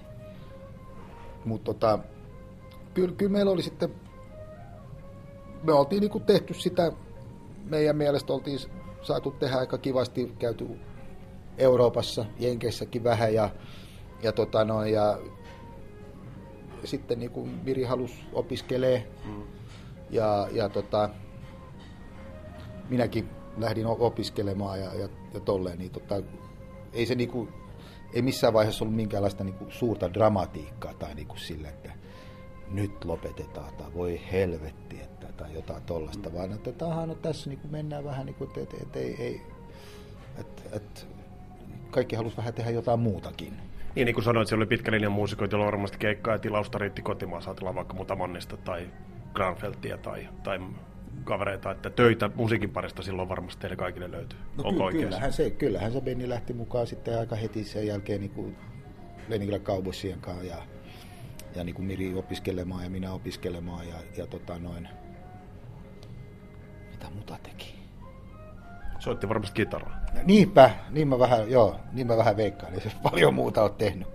Mutta 1.46 1.66
tota, 1.66 2.00
kyllä, 2.94 3.16
kyllä 3.16 3.32
meillä 3.32 3.52
oli 3.52 3.64
sitten, 3.64 3.94
me 5.64 5.74
oltiin 5.74 6.02
niin 6.02 6.12
kuin 6.12 6.24
tehty 6.24 6.54
sitä, 6.54 6.92
meidän 7.66 7.96
mielestä 7.96 8.34
oltiin 8.34 8.60
saatu 9.02 9.32
tehdä 9.32 9.58
aika 9.58 9.78
kivasti, 9.78 10.36
käyty 10.40 10.68
Euroopassa, 11.58 12.26
Jenkeissäkin 12.40 13.04
vähän 13.04 13.34
ja 13.34 13.50
ja, 14.24 14.32
tota 14.32 14.66
no, 14.66 14.86
ja 14.86 15.20
sitten 16.84 17.20
niin 17.20 17.32
kuin 17.32 17.60
Miri 17.64 17.84
halusi 17.84 18.26
opiskelee 18.34 19.08
mm. 19.26 19.44
ja, 20.10 20.48
ja 20.52 20.70
tota, 20.70 21.10
minäkin 22.90 23.30
lähdin 23.58 23.86
opiskelemaan 23.86 24.80
ja, 24.80 24.94
ja, 24.94 25.10
ja 25.34 25.40
tolleen, 25.40 25.80
niin 25.80 25.92
tota, 25.92 26.16
ei 26.94 27.06
se 27.06 27.16
niin 27.16 27.30
kuin, 27.30 27.50
ei 28.14 28.22
missään 28.22 28.54
vaiheessa 28.54 28.86
ollut 28.86 28.96
minkäänlaista 28.96 29.44
niin 29.44 29.56
kuin 29.56 29.72
suurta 29.72 30.14
dramatiikkaa 30.14 30.94
tai 30.94 31.16
niin 31.16 31.28
kuin 31.28 31.40
sillä, 31.40 31.70
että 31.70 31.92
nyt 32.72 33.06
lopetetaan 33.06 33.74
tai 33.74 33.94
voi 33.94 34.22
helvetti 34.32 35.02
että, 35.02 35.28
tai 35.38 35.54
jotain 35.54 35.84
tollasta, 35.84 36.34
vaan 36.34 36.52
että 36.52 36.72
tahan, 36.72 37.10
no 37.10 37.16
tässä 37.16 37.50
niin 37.50 37.60
kuin 37.60 37.72
mennään 37.72 38.04
vähän 38.04 38.26
niin 38.26 38.36
kuin, 38.36 38.48
että 38.48 38.62
et, 38.62 38.82
et, 38.82 38.96
ei, 38.96 39.16
ei, 39.20 39.42
et, 40.40 40.64
et, 40.72 41.08
kaikki 41.92 42.16
halusi 42.16 42.38
vähän 42.38 42.54
tehdä 42.54 42.72
jotain 42.72 43.00
muutakin. 43.00 43.54
Niin, 43.96 44.06
niin 44.06 44.14
kuin 44.14 44.26
sanoit, 44.26 44.48
siellä 44.48 44.62
oli 44.62 44.70
pitkä 44.70 44.92
linjan 44.92 45.12
muusikoita, 45.12 45.56
joilla 45.56 45.66
varmasti 45.66 45.98
keikkaa 45.98 46.34
ja 46.34 46.40
tilausta 46.40 46.78
riitti 46.78 47.02
kotimaan, 47.02 47.42
saatellaan 47.42 47.76
vaikka 47.76 47.94
Mutamannista 47.94 48.58
tai 48.58 48.88
Granfeltia 49.34 49.98
tai, 49.98 50.30
tai 50.44 50.60
kavereita, 51.24 51.72
että 51.72 51.90
töitä 51.90 52.30
musiikin 52.36 52.70
parista 52.70 53.02
silloin 53.04 53.30
varmasti 53.30 53.62
teille 53.62 53.76
kaikille 53.76 54.12
löytyy. 54.12 54.40
No 54.58 54.64
Onko 54.64 54.88
ky- 54.92 54.98
kyllähän, 54.98 55.34
se, 55.34 55.50
kyllähän 55.50 55.92
se 55.92 56.02
Benni 56.02 56.30
lähti 56.30 56.54
mukaan 56.54 56.88
sitten 56.88 57.20
aika 57.20 57.36
heti 57.36 57.64
sen 57.64 57.88
jälkeen 57.88 58.22
niin 58.22 58.32
kuin 58.32 58.56
Leningillä 59.28 59.60
Cowboysien 59.60 60.20
kanssa 60.22 60.44
ja, 60.44 60.58
ja 61.56 61.64
niin 61.64 61.76
kuin 61.76 61.86
Miri 61.86 62.14
opiskelemaan 62.14 62.84
ja 62.84 62.90
minä 62.90 63.14
opiskelemaan 63.14 63.88
ja, 63.88 63.96
ja 64.18 64.28
tota 64.28 64.60
noin. 64.60 64.90
Mitä 66.92 67.06
muta 67.16 67.38
teki? 67.44 67.80
Soitti 69.00 69.30
varmasti 69.30 69.56
kitaraa. 69.56 70.00
Niinpä, 70.24 70.72
niin 70.90 71.08
mä 71.08 71.20
vähän, 71.20 71.52
joo, 71.52 71.80
niin 71.94 72.08
mä 72.08 72.18
vähän 72.18 72.38
veikkaan, 72.38 72.72
niin 72.72 72.82
se 72.82 72.92
paljon 73.12 73.34
muuta 73.34 73.64
on 73.64 73.74
tehnyt. 73.74 74.08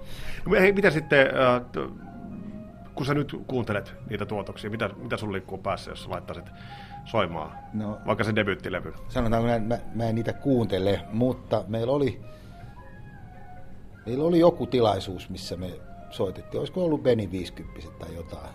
No, 0.46 0.52
hei, 0.52 0.72
mitä 0.72 0.90
sitten, 0.90 1.26
äh, 1.26 1.84
kun 2.94 3.06
sä 3.06 3.14
nyt 3.14 3.36
kuuntelet 3.46 3.94
niitä 4.10 4.26
tuotoksia, 4.26 4.70
mitä, 4.70 4.90
mitä 4.96 5.16
sun 5.16 5.32
liikkuu 5.32 5.58
päässä, 5.58 5.90
jos 5.90 6.08
laittaisit 6.08 6.50
soimaan, 7.04 7.58
no, 7.72 7.98
vaikka 8.06 8.24
se 8.24 8.36
debyyttilevy? 8.36 8.94
Sanotaanko, 9.08 9.48
mä, 9.48 9.58
mä, 9.58 9.78
mä 9.94 10.04
en 10.04 10.14
niitä 10.14 10.32
kuuntele, 10.32 11.00
mutta 11.12 11.64
meillä 11.68 11.92
oli, 11.92 12.20
meillä 14.06 14.24
oli 14.24 14.38
joku 14.38 14.66
tilaisuus, 14.66 15.30
missä 15.30 15.56
me 15.56 15.70
soitettiin, 16.10 16.58
olisiko 16.58 16.84
ollut 16.84 17.02
Beni 17.02 17.30
50 17.30 17.80
tai 17.98 18.14
jotain, 18.14 18.50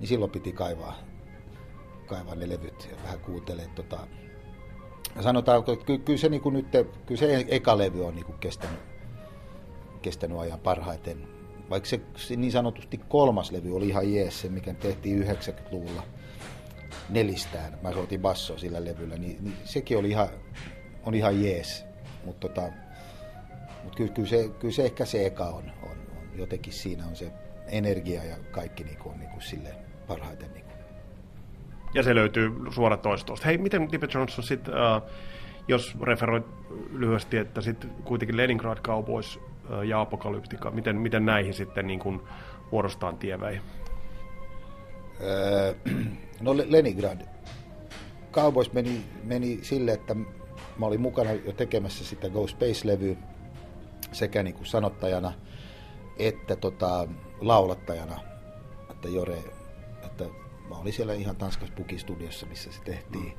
niin 0.00 0.08
silloin 0.08 0.30
piti 0.30 0.52
kaivaa, 0.52 0.94
kaivaa 2.06 2.34
ne 2.34 2.48
levyt 2.48 2.88
ja 2.90 2.96
vähän 3.04 3.20
kuuntelee 3.20 3.68
tota, 3.74 3.98
sanotaanko, 5.20 5.72
että 5.72 5.84
ky, 5.84 5.98
kyllä 5.98 6.18
se, 6.18 6.28
niin 6.28 6.42
nyt, 6.52 6.66
kyllä 7.06 7.18
se 7.18 7.44
eka 7.48 7.78
levy 7.78 8.06
on 8.06 8.14
niin 8.14 8.26
kuin 8.26 8.38
kestänyt, 8.38 8.80
kestänyt 10.02 10.38
ajan 10.38 10.60
parhaiten. 10.60 11.28
Vaikka 11.70 11.88
se, 11.88 12.00
se 12.16 12.36
niin 12.36 12.52
sanotusti 12.52 13.00
kolmas 13.08 13.52
levy 13.52 13.76
oli 13.76 13.88
ihan 13.88 14.14
jees, 14.14 14.40
se 14.40 14.48
mikä 14.48 14.74
tehtiin 14.74 15.22
90-luvulla 15.22 16.02
nelistään. 17.08 17.78
Mä 17.82 17.92
soitin 17.92 18.20
bassoa 18.20 18.58
sillä 18.58 18.84
levyllä, 18.84 19.16
niin, 19.16 19.36
niin 19.40 19.56
sekin 19.64 19.98
oli 19.98 20.10
ihan, 20.10 20.28
on 21.02 21.14
ihan 21.14 21.44
jees. 21.44 21.84
Mutta 22.24 22.48
tota, 22.48 22.72
mut 23.84 23.96
kyllä, 23.96 24.12
kyllä, 24.12 24.28
se, 24.28 24.50
kyllä 24.58 24.74
se 24.74 24.84
ehkä 24.84 25.04
se 25.04 25.26
eka 25.26 25.44
on, 25.44 25.72
on, 25.82 25.90
on, 25.90 26.28
jotenkin 26.34 26.72
siinä 26.72 27.06
on 27.06 27.16
se 27.16 27.32
energia 27.66 28.24
ja 28.24 28.36
kaikki 28.50 28.84
niin 28.84 28.98
kuin, 28.98 29.12
on 29.12 29.18
niin 29.18 29.30
kuin 29.30 29.42
sille 29.42 29.74
parhaiten 30.06 30.52
niin 30.52 30.64
ja 31.94 32.02
se 32.02 32.14
löytyy 32.14 32.52
suoratoistosta. 32.70 33.46
Hei, 33.46 33.58
miten 33.58 33.88
Tippet 33.88 34.14
Johnson 34.14 34.44
sitten, 34.44 34.74
uh, 34.74 35.10
jos 35.68 35.96
referoit 36.02 36.46
lyhyesti, 36.92 37.36
että 37.36 37.60
sitten 37.60 37.90
kuitenkin 38.04 38.36
Leningrad 38.36 38.78
Cowboys 38.78 39.36
uh, 39.36 39.82
ja 39.82 40.00
Apokalyptika, 40.00 40.70
miten, 40.70 40.96
miten 40.96 41.26
näihin 41.26 41.54
sitten 41.54 41.86
niin 41.86 41.98
kuin 41.98 42.20
vuorostaan 42.72 43.18
tieväi? 43.18 43.54
Öö, 43.54 43.93
no 46.40 46.56
Leningrad. 46.56 47.20
Cowboys 48.32 48.72
meni, 48.72 49.04
meni 49.24 49.58
sille, 49.62 49.92
että 49.92 50.14
mä 50.78 50.86
olin 50.86 51.00
mukana 51.00 51.32
jo 51.32 51.52
tekemässä 51.52 52.04
sitä 52.04 52.28
Go 52.28 52.46
Space-levyä 52.46 53.16
sekä 54.12 54.42
niin 54.42 54.54
kuin 54.54 54.66
sanottajana 54.66 55.32
että 56.18 56.56
tota, 56.56 57.08
laulattajana, 57.40 58.20
että 58.90 59.08
Jore, 59.08 59.38
että 60.04 60.24
mä 60.68 60.78
olin 60.78 60.92
siellä 60.92 61.14
ihan 61.14 61.36
Tanskas 61.36 61.70
Puki-studiossa, 61.70 62.46
missä 62.46 62.72
se 62.72 62.80
tehtiin. 62.84 63.32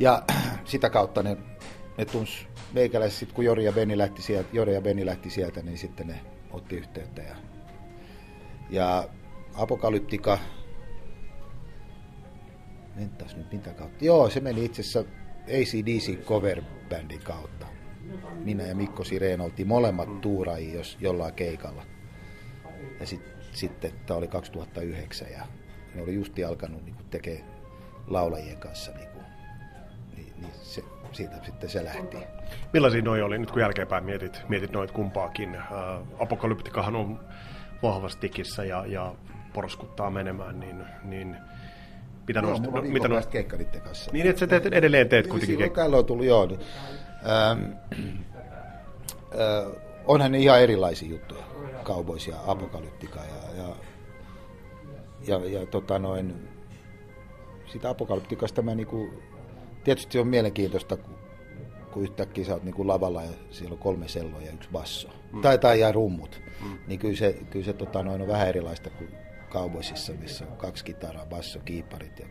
Ja 0.00 0.22
sitä 0.64 0.90
kautta 0.90 1.22
ne, 1.22 1.36
ne 1.98 2.04
tuns 2.04 2.46
meikäläiset, 2.72 3.32
kun 3.32 3.44
Jori 3.44 3.64
ja 3.64 3.72
Benni 3.72 3.98
lähti 3.98 4.22
sieltä, 4.22 4.48
Jori 4.52 4.74
ja 4.74 4.80
Benni 4.80 5.06
lähti 5.06 5.30
sieltä, 5.30 5.62
niin 5.62 5.78
sitten 5.78 6.06
ne 6.06 6.20
otti 6.50 6.76
yhteyttä. 6.76 7.22
Ja, 7.22 7.36
ja 8.70 9.08
Apokalyptika, 9.54 10.38
entäs 12.98 13.36
nyt 13.36 13.52
mitä 13.52 13.70
kautta? 13.70 14.04
Joo, 14.04 14.30
se 14.30 14.40
meni 14.40 14.64
itse 14.64 14.82
asiassa 14.82 15.04
ACDC 15.46 16.24
cover 16.24 16.62
bandin 16.90 17.20
kautta. 17.20 17.66
Minä 18.44 18.62
ja 18.62 18.74
Mikko 18.74 19.04
Sireen 19.04 19.40
oltiin 19.40 19.68
molemmat 19.68 20.20
tuuraajia 20.20 20.74
jos 20.74 20.96
jollain 21.00 21.34
keikalla. 21.34 21.82
Ja 23.00 23.06
sit, 23.06 23.22
sitten 23.52 23.92
tämä 24.06 24.18
oli 24.18 24.28
2009 24.28 25.28
ja 25.30 25.46
ne 25.94 26.02
oli 26.02 26.14
justi 26.14 26.44
alkanut 26.44 26.84
niin 26.84 26.96
tekemään 27.10 27.44
laulajien 28.06 28.58
kanssa. 28.58 28.92
Niin, 28.92 29.08
kuin, 29.08 29.24
niin, 30.16 30.32
niin 30.40 30.52
se, 30.62 30.84
siitä 31.12 31.44
sitten 31.44 31.70
se 31.70 31.84
lähti. 31.84 32.16
Millaisia 32.72 33.02
noi 33.02 33.22
oli, 33.22 33.38
nyt 33.38 33.50
kun 33.50 33.60
jälkeenpäin 33.60 34.04
mietit, 34.04 34.42
mietit 34.48 34.72
noit 34.72 34.90
kumpaakin? 34.90 35.54
Ää, 35.54 36.00
apokalyptikahan 36.18 36.96
on 36.96 37.20
vahvasti 37.82 38.20
tikissä 38.20 38.64
ja, 38.64 38.86
ja 38.86 39.14
porskuttaa 39.52 40.10
menemään, 40.10 40.60
niin, 40.60 40.84
niin 41.04 41.36
mitä 42.28 42.42
no, 42.42 42.48
noista? 42.48 42.70
No, 42.70 42.82
mitä 42.82 43.08
noista? 43.08 43.30
keikka 43.30 43.56
niiden 43.56 43.80
kanssa. 43.80 44.10
Niin, 44.12 44.26
että 44.26 44.40
sä 44.40 44.46
teet, 44.46 44.66
edelleen 44.66 45.08
teet 45.08 45.26
kuitenkin 45.26 45.58
keikka. 45.58 45.84
On 45.84 46.04
tullut, 46.04 46.26
joo. 46.26 46.46
Niin, 46.46 46.60
ähm, 47.26 47.72
äh, 49.40 49.72
onhan 50.06 50.32
ne 50.32 50.38
ihan 50.38 50.60
erilaisia 50.60 51.08
juttuja, 51.08 51.44
ja 52.28 52.40
Apokalyptika 52.46 53.20
ja, 53.20 53.62
ja 53.62 53.74
ja, 55.26 55.40
ja 55.60 55.66
tota 55.66 55.98
noin, 55.98 56.48
sitä 57.66 57.90
apokalyptikasta 57.90 58.62
mä 58.62 58.74
niinku, 58.74 59.10
tietysti 59.84 60.12
se 60.12 60.20
on 60.20 60.28
mielenkiintoista, 60.28 60.96
kun, 60.96 61.14
kun 61.92 62.02
yhtäkkiä 62.02 62.44
sä 62.44 62.52
oot 62.52 62.62
niinku 62.62 62.86
lavalla 62.86 63.22
ja 63.22 63.30
siellä 63.50 63.72
on 63.72 63.78
kolme 63.78 64.08
selloa 64.08 64.40
ja 64.40 64.52
yksi 64.52 64.68
basso. 64.72 65.08
Mm. 65.32 65.40
Tai, 65.40 65.58
tai 65.58 65.80
ja 65.80 65.92
rummut. 65.92 66.40
Mm. 66.64 66.78
Niin 66.86 67.00
kyllä 67.00 67.16
se, 67.16 67.32
kyllä 67.50 67.64
se 67.64 67.72
tota 67.72 68.02
noin, 68.02 68.22
on 68.22 68.28
vähän 68.28 68.48
erilaista 68.48 68.90
kuin 68.90 69.10
Cowboysissa, 69.48 70.12
missä 70.12 70.46
on 70.46 70.56
kaksi 70.56 70.84
kitaraa, 70.84 71.26
basso, 71.26 71.58
kiiparit 71.58 72.18
ja 72.18 72.26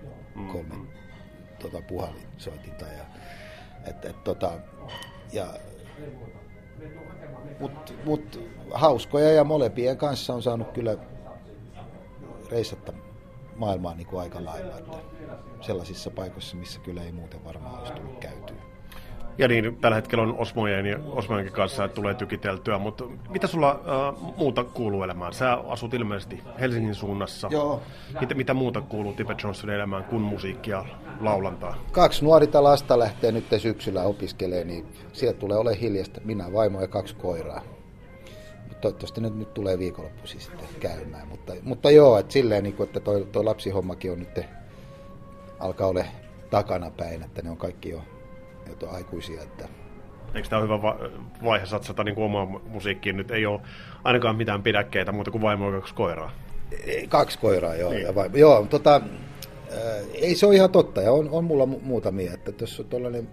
kolme 0.52 0.76
mm. 0.76 0.88
tota, 1.60 1.82
puhalinsoitinta. 1.82 2.86
Ja, 2.86 3.06
et, 3.88 4.06
et, 4.06 4.24
tota, 4.24 4.52
ja, 5.34 5.54
mut, 7.60 7.94
mut, 8.06 8.50
hauskoja 8.72 9.32
ja 9.32 9.44
molempien 9.44 9.98
kanssa 9.98 10.34
on 10.34 10.42
saanut 10.44 10.72
kyllä 10.72 10.98
reissatta 12.52 12.94
maailmaa 13.56 13.96
niin 13.96 14.08
kuin 14.08 14.20
aika 14.20 14.46
lailla. 14.46 14.78
Että 14.78 14.98
sellaisissa 15.62 16.12
paikoissa, 16.12 16.58
missä 16.58 16.80
kyllä 16.80 17.04
ei 17.04 17.12
muuten 17.12 17.46
varmaan 17.46 17.80
olisi 17.80 17.94
tullut 17.94 18.20
käytyä. 18.20 18.77
Ja 19.38 19.48
niin, 19.48 19.78
tällä 19.82 19.96
hetkellä 19.96 20.24
on 20.24 20.36
Osmojen 20.38 20.86
ja 20.86 21.00
Osmojenkin 21.06 21.54
kanssa 21.54 21.86
että 21.86 21.96
tulee 21.96 22.14
tykiteltyä, 22.14 22.78
mutta 22.78 23.04
mitä 23.30 23.48
sulla 23.48 23.72
äh, 23.72 24.34
muuta 24.38 24.64
kuuluu 24.64 25.04
elämään? 25.04 25.34
Sä 25.34 25.54
asut 25.54 25.94
ilmeisesti 25.94 26.44
Helsingin 26.60 26.96
suunnassa. 26.96 27.48
Joo. 27.52 27.82
Mitä, 28.20 28.36
mitä 28.36 28.54
muuta 28.54 28.82
kuuluu 28.82 29.14
Tippet 29.14 29.44
Johnsonin 29.44 29.76
elämään 29.76 30.04
kuin 30.04 30.22
musiikkia, 30.22 30.86
laulantaa? 31.22 31.76
Kaksi 31.92 32.26
nuorita 32.26 32.64
lasta 32.64 33.00
lähtee 33.00 33.32
nyt 33.32 33.46
syksyllä 33.58 34.04
opiskelemaan, 34.04 34.68
niin 34.68 34.86
sieltä 35.14 35.40
tulee 35.40 35.58
ole 35.58 35.80
hiljasta. 35.82 36.22
Minä, 36.24 36.54
vaimo 36.54 36.82
ja 36.82 36.88
kaksi 36.88 37.16
koiraa. 37.16 37.62
Toivottavasti 38.82 39.22
nyt, 39.22 39.36
nyt 39.36 39.54
tulee 39.54 39.80
viikonloppuisin 39.80 40.42
sitten 40.42 40.68
käymään. 40.80 41.28
Mutta, 41.28 41.54
mutta 41.64 41.92
joo, 41.92 42.18
että 42.18 42.34
silleen, 42.34 42.64
niin 42.64 42.74
kuin, 42.74 42.88
että 42.88 43.00
toi, 43.00 43.28
toi 43.32 43.44
lapsihommakin 43.44 44.12
on 44.12 44.20
nyt 44.20 44.40
alkaa 45.60 45.88
olla 45.88 46.04
takana 46.50 46.92
päin, 46.92 47.24
että 47.24 47.42
ne 47.42 47.50
on 47.50 47.58
kaikki 47.58 47.90
jo, 47.90 48.02
jo 48.82 48.90
aikuisia. 48.90 49.42
Että... 49.42 49.68
Eikö 50.36 50.50
tämä 50.50 50.62
ole 50.62 50.68
hyvä 50.68 50.82
vaihe 51.44 51.66
satsata 51.66 52.04
niin 52.04 52.20
omaan 52.20 52.62
musiikkiin? 52.68 53.18
Nyt 53.18 53.32
ei 53.32 53.46
ole 53.46 53.62
ainakaan 54.04 54.36
mitään 54.36 54.64
pidäkkeitä 54.64 55.12
muuta 55.12 55.32
kuin 55.32 55.42
vaimo 55.42 55.72
kaksi 55.72 55.94
koiraa. 55.94 56.32
Kaksi 57.10 57.40
koiraa, 57.40 57.76
joo. 57.76 57.92
Niin. 57.92 58.02
Ja 58.02 58.16
vaimo. 58.16 58.38
Joo, 58.38 58.68
tota, 58.70 58.96
äh, 58.96 60.06
ei 60.14 60.36
se 60.36 60.46
ole 60.46 60.56
ihan 60.56 60.72
totta, 60.72 61.02
ja 61.02 61.12
on, 61.12 61.30
on 61.30 61.44
mulla 61.44 61.66
mu- 61.66 61.82
muutamia. 61.84 62.34
Että 62.34 62.52
tuossa 62.52 62.84
on 62.84 62.90
tollainen, 62.90 63.30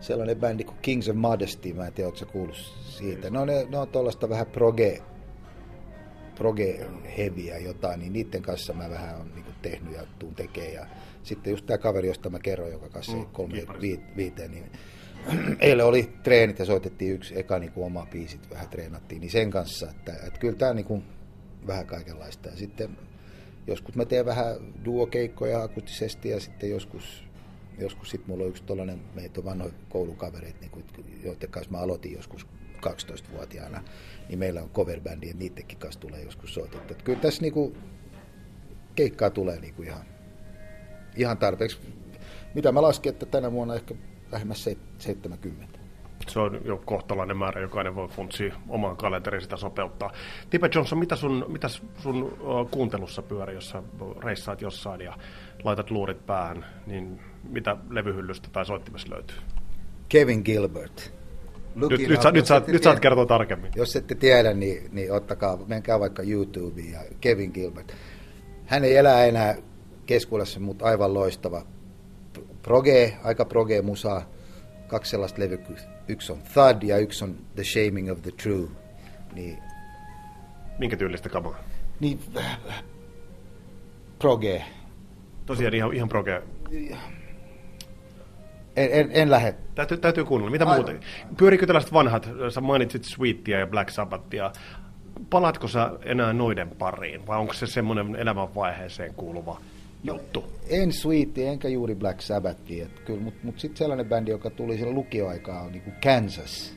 sellainen 0.00 0.36
bändi 0.36 0.64
kuin 0.64 0.78
Kings 0.82 1.08
of 1.08 1.16
Modesty, 1.16 1.72
mä 1.72 1.86
en 1.86 1.92
tiedä, 1.92 2.08
ootko 2.08 2.26
kuullut 2.26 2.56
siitä. 2.80 3.30
Ne 3.30 3.38
on, 3.38 3.46
ne, 3.46 3.66
ne 3.70 3.78
on 3.78 3.88
tuollaista 3.88 4.28
vähän 4.28 4.46
proge, 4.46 5.02
proge 6.34 6.86
heviä 7.18 7.58
jotain, 7.58 8.00
niin 8.00 8.12
niiden 8.12 8.42
kanssa 8.42 8.72
mä 8.72 8.90
vähän 8.90 9.16
on 9.20 9.30
niin 9.34 9.44
tehnyt 9.62 9.94
ja 9.94 10.02
tuun 10.18 10.34
tekemään. 10.34 10.74
Ja 10.74 10.86
sitten 11.22 11.50
just 11.50 11.66
tämä 11.66 11.78
kaveri, 11.78 12.08
josta 12.08 12.30
mä 12.30 12.38
kerroin, 12.38 12.72
joka 12.72 12.88
kanssa 12.88 13.16
mm, 13.16 13.26
kolme 13.26 13.66
viiteen, 14.16 14.50
niin 14.50 14.64
eilen 15.60 15.86
oli 15.86 16.12
treenit 16.22 16.58
ja 16.58 16.64
soitettiin 16.64 17.14
yksi 17.14 17.38
eka 17.38 17.58
niin 17.58 17.72
kuin 17.72 17.84
oma 17.84 18.06
biisit, 18.06 18.50
vähän 18.50 18.68
treenattiin, 18.68 19.20
niin 19.20 19.30
sen 19.30 19.50
kanssa, 19.50 19.90
että, 19.90 20.12
että 20.12 20.40
kyllä 20.40 20.56
tämä 20.56 20.74
niin 20.74 20.86
kuin 20.86 21.04
vähän 21.66 21.86
kaikenlaista. 21.86 22.48
Ja 22.48 22.56
sitten 22.56 22.96
joskus 23.66 23.94
mä 23.94 24.04
teen 24.04 24.26
vähän 24.26 24.56
duokeikkoja 24.84 25.62
akustisesti 25.62 26.28
ja 26.28 26.40
sitten 26.40 26.70
joskus, 26.70 27.24
joskus 27.78 28.10
sitten 28.10 28.30
mulla 28.30 28.44
on 28.44 28.50
yksi 28.50 28.62
tollainen, 28.62 29.00
meitä 29.14 29.40
on 29.40 29.44
vanhoja 29.44 29.74
koulukavereita, 29.88 30.58
niin 30.60 30.70
kuin, 30.70 30.84
joiden 31.24 31.50
kanssa 31.50 31.72
mä 31.72 31.78
aloitin 31.78 32.12
joskus 32.12 32.46
12-vuotiaana, 32.86 33.82
niin 34.28 34.38
meillä 34.38 34.62
on 34.62 34.70
coverbändi 34.70 35.28
ja 35.28 35.34
niidenkin 35.34 35.78
kanssa 35.78 36.00
tulee 36.00 36.22
joskus 36.22 36.54
soitettu. 36.54 36.92
Että 36.92 37.04
kyllä 37.04 37.20
tässä 37.20 37.42
niin 37.42 37.52
kuin, 37.52 37.76
keikkaa 38.94 39.30
tulee 39.30 39.60
niin 39.60 39.74
kuin 39.74 39.88
ihan, 39.88 40.04
ihan 41.16 41.38
tarpeeksi. 41.38 41.78
Mitä 42.54 42.72
mä 42.72 42.82
lasken, 42.82 43.10
että 43.10 43.26
tänä 43.26 43.52
vuonna 43.52 43.74
ehkä 43.74 43.94
lähemmäs 44.32 44.68
70. 44.98 45.78
Se 46.28 46.40
on 46.40 46.60
jo 46.64 46.82
kohtalainen 46.84 47.36
määrä, 47.36 47.60
jokainen 47.60 47.94
voi 47.94 48.08
funtsia 48.08 48.54
omaan 48.68 48.96
kalenteriin 48.96 49.42
sitä 49.42 49.56
sopeuttaa. 49.56 50.12
Tipe 50.50 50.70
Johnson, 50.74 50.98
mitä 50.98 51.16
sun, 51.16 51.44
mitä 51.48 51.68
sun 51.98 52.38
kuuntelussa 52.70 53.22
pyörii, 53.22 53.54
jos 53.54 53.70
sä 53.70 53.82
reissaat 54.24 54.62
jossain 54.62 55.00
ja 55.00 55.16
laitat 55.64 55.90
luurit 55.90 56.26
päähän, 56.26 56.66
niin 56.86 57.20
mitä 57.48 57.76
levyhyllystä 57.90 58.48
tai 58.52 58.66
soittimessa 58.66 59.10
löytyy? 59.10 59.36
Kevin 60.08 60.42
Gilbert. 60.44 61.12
Looking 61.74 62.00
nyt, 62.00 62.08
nyt, 62.08 62.22
sä, 62.22 62.30
nyt, 62.30 62.46
saat, 62.46 62.66
nyt 62.66 62.82
saat 62.82 63.00
kertoa 63.00 63.26
tarkemmin. 63.26 63.72
Jos 63.76 63.96
ette 63.96 64.14
tiedä, 64.14 64.52
niin, 64.52 64.88
niin 64.92 65.12
ottakaa, 65.12 65.58
menkää 65.66 66.00
vaikka 66.00 66.22
YouTubeen 66.22 66.92
ja 66.92 67.00
Kevin 67.20 67.50
Gilbert. 67.54 67.92
Hän 68.66 68.84
ei 68.84 68.96
elä 68.96 69.24
enää 69.24 69.56
keskuudessa, 70.06 70.60
mutta 70.60 70.84
aivan 70.84 71.14
loistava. 71.14 71.62
Proge, 72.62 73.16
aika 73.24 73.44
proge 73.44 73.82
musa, 73.82 74.22
kaksi 74.86 75.10
sellaista 75.10 75.40
levyä, 75.40 75.58
yksi 76.08 76.32
on 76.32 76.38
Thud 76.38 76.82
ja 76.82 76.98
yksi 76.98 77.24
on 77.24 77.36
The 77.54 77.64
Shaming 77.64 78.10
of 78.10 78.22
the 78.22 78.30
True. 78.30 78.68
Niin, 79.34 79.58
Minkä 80.78 80.96
tyylistä 80.96 81.28
kamaa? 81.28 81.58
Niin, 82.00 82.20
proge. 84.18 84.64
Tosiaan 85.46 85.74
ihan, 85.74 85.94
ihan 85.94 86.08
proge. 86.08 86.42
En, 88.76 88.88
en, 88.92 89.10
en 89.12 89.30
lähde. 89.30 89.54
Täytyy, 89.74 89.96
täytyy 89.96 90.24
kuunnella. 90.24 90.50
Mitä 90.50 90.64
muuta? 90.64 90.92
Pyörikö 91.36 91.66
tällaiset 91.66 91.92
vanhat, 91.92 92.28
sä 92.54 92.60
mainitsit 92.60 93.04
Sweetia 93.04 93.58
ja 93.58 93.66
Black 93.66 93.90
Sabbathia, 93.90 94.52
palatko 95.30 95.68
sä 95.68 95.90
enää 96.02 96.32
noiden 96.32 96.68
pariin, 96.68 97.26
vai 97.26 97.38
onko 97.38 97.52
se 97.52 97.66
semmoinen 97.66 98.16
elämänvaiheeseen 98.16 99.14
kuuluva 99.14 99.60
juttu? 100.02 100.52
En 100.68 100.92
Sweetie, 100.92 101.48
enkä 101.48 101.68
juuri 101.68 101.94
Black 101.94 102.20
Sabbathia, 102.20 102.86
kyllä, 103.04 103.20
mutta 103.20 103.40
mut 103.42 103.58
sitten 103.58 103.76
sellainen 103.76 104.06
bändi, 104.06 104.30
joka 104.30 104.50
tuli 104.50 104.76
siellä 104.76 104.94
lukioaikaa, 104.94 105.62
on 105.62 105.72
niin 105.72 105.82
kuin 105.82 105.96
Kansas, 106.04 106.74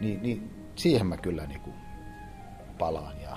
niin, 0.00 0.22
niin 0.22 0.50
siihen 0.74 1.06
mä 1.06 1.16
kyllä 1.16 1.46
niin 1.46 1.60
kuin 1.60 1.74
palaan. 2.78 3.14
Ja, 3.22 3.36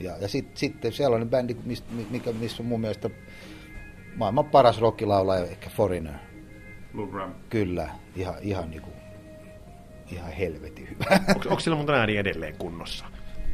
ja, 0.00 0.16
ja 0.20 0.28
sitten 0.28 0.56
sit 0.56 0.76
sellainen 0.90 1.30
bändi, 1.30 1.56
mikä, 2.10 2.32
missä 2.32 2.62
on 2.62 2.66
mun 2.66 2.80
mielestä 2.80 3.10
maailman 4.16 4.44
paras 4.44 4.80
rockilaulaja, 4.80 5.44
ehkä 5.44 5.70
Foreigner. 5.70 6.14
Lou 6.94 7.06
Graham. 7.06 7.34
Kyllä, 7.50 7.90
ihan, 8.16 8.34
ihan, 8.40 8.70
niin 8.70 8.82
kuin, 8.82 8.94
ihan 10.10 10.32
helvetin 10.32 10.90
hyvä. 10.90 11.20
Onko, 11.28 11.48
onko 11.48 11.60
sillä 11.60 11.76
mun 11.76 11.90
ääni 11.90 12.16
edelleen 12.16 12.56
kunnossa? 12.58 13.04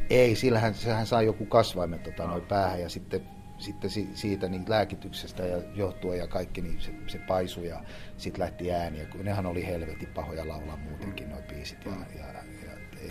Ei, 0.09 0.35
sillähän 0.35 0.73
sehän 0.73 1.05
saa 1.05 1.21
joku 1.21 1.45
kasvaimet 1.45 2.03
tota, 2.03 2.27
noin 2.27 2.41
päähän 2.41 2.81
ja 2.81 2.89
sitten, 2.89 3.21
sitten 3.59 3.89
siitä 4.13 4.49
niin 4.49 4.65
lääkityksestä 4.67 5.43
ja 5.43 5.61
johtuen 5.75 6.19
ja 6.19 6.27
kaikki, 6.27 6.61
niin 6.61 6.81
se, 6.81 6.91
se 7.07 7.17
paisui 7.17 7.67
ja 7.67 7.83
sitten 8.17 8.41
lähti 8.41 8.71
ääni. 8.71 8.99
Ja 8.99 9.05
nehän 9.23 9.45
oli 9.45 9.65
helvetin 9.65 10.09
pahoja 10.15 10.47
laulaa 10.47 10.77
muutenkin 10.77 11.29
noin 11.29 11.43
biisit 11.43 11.85
ja, 11.85 11.91
ja, 11.91 12.25
ja 12.33 12.39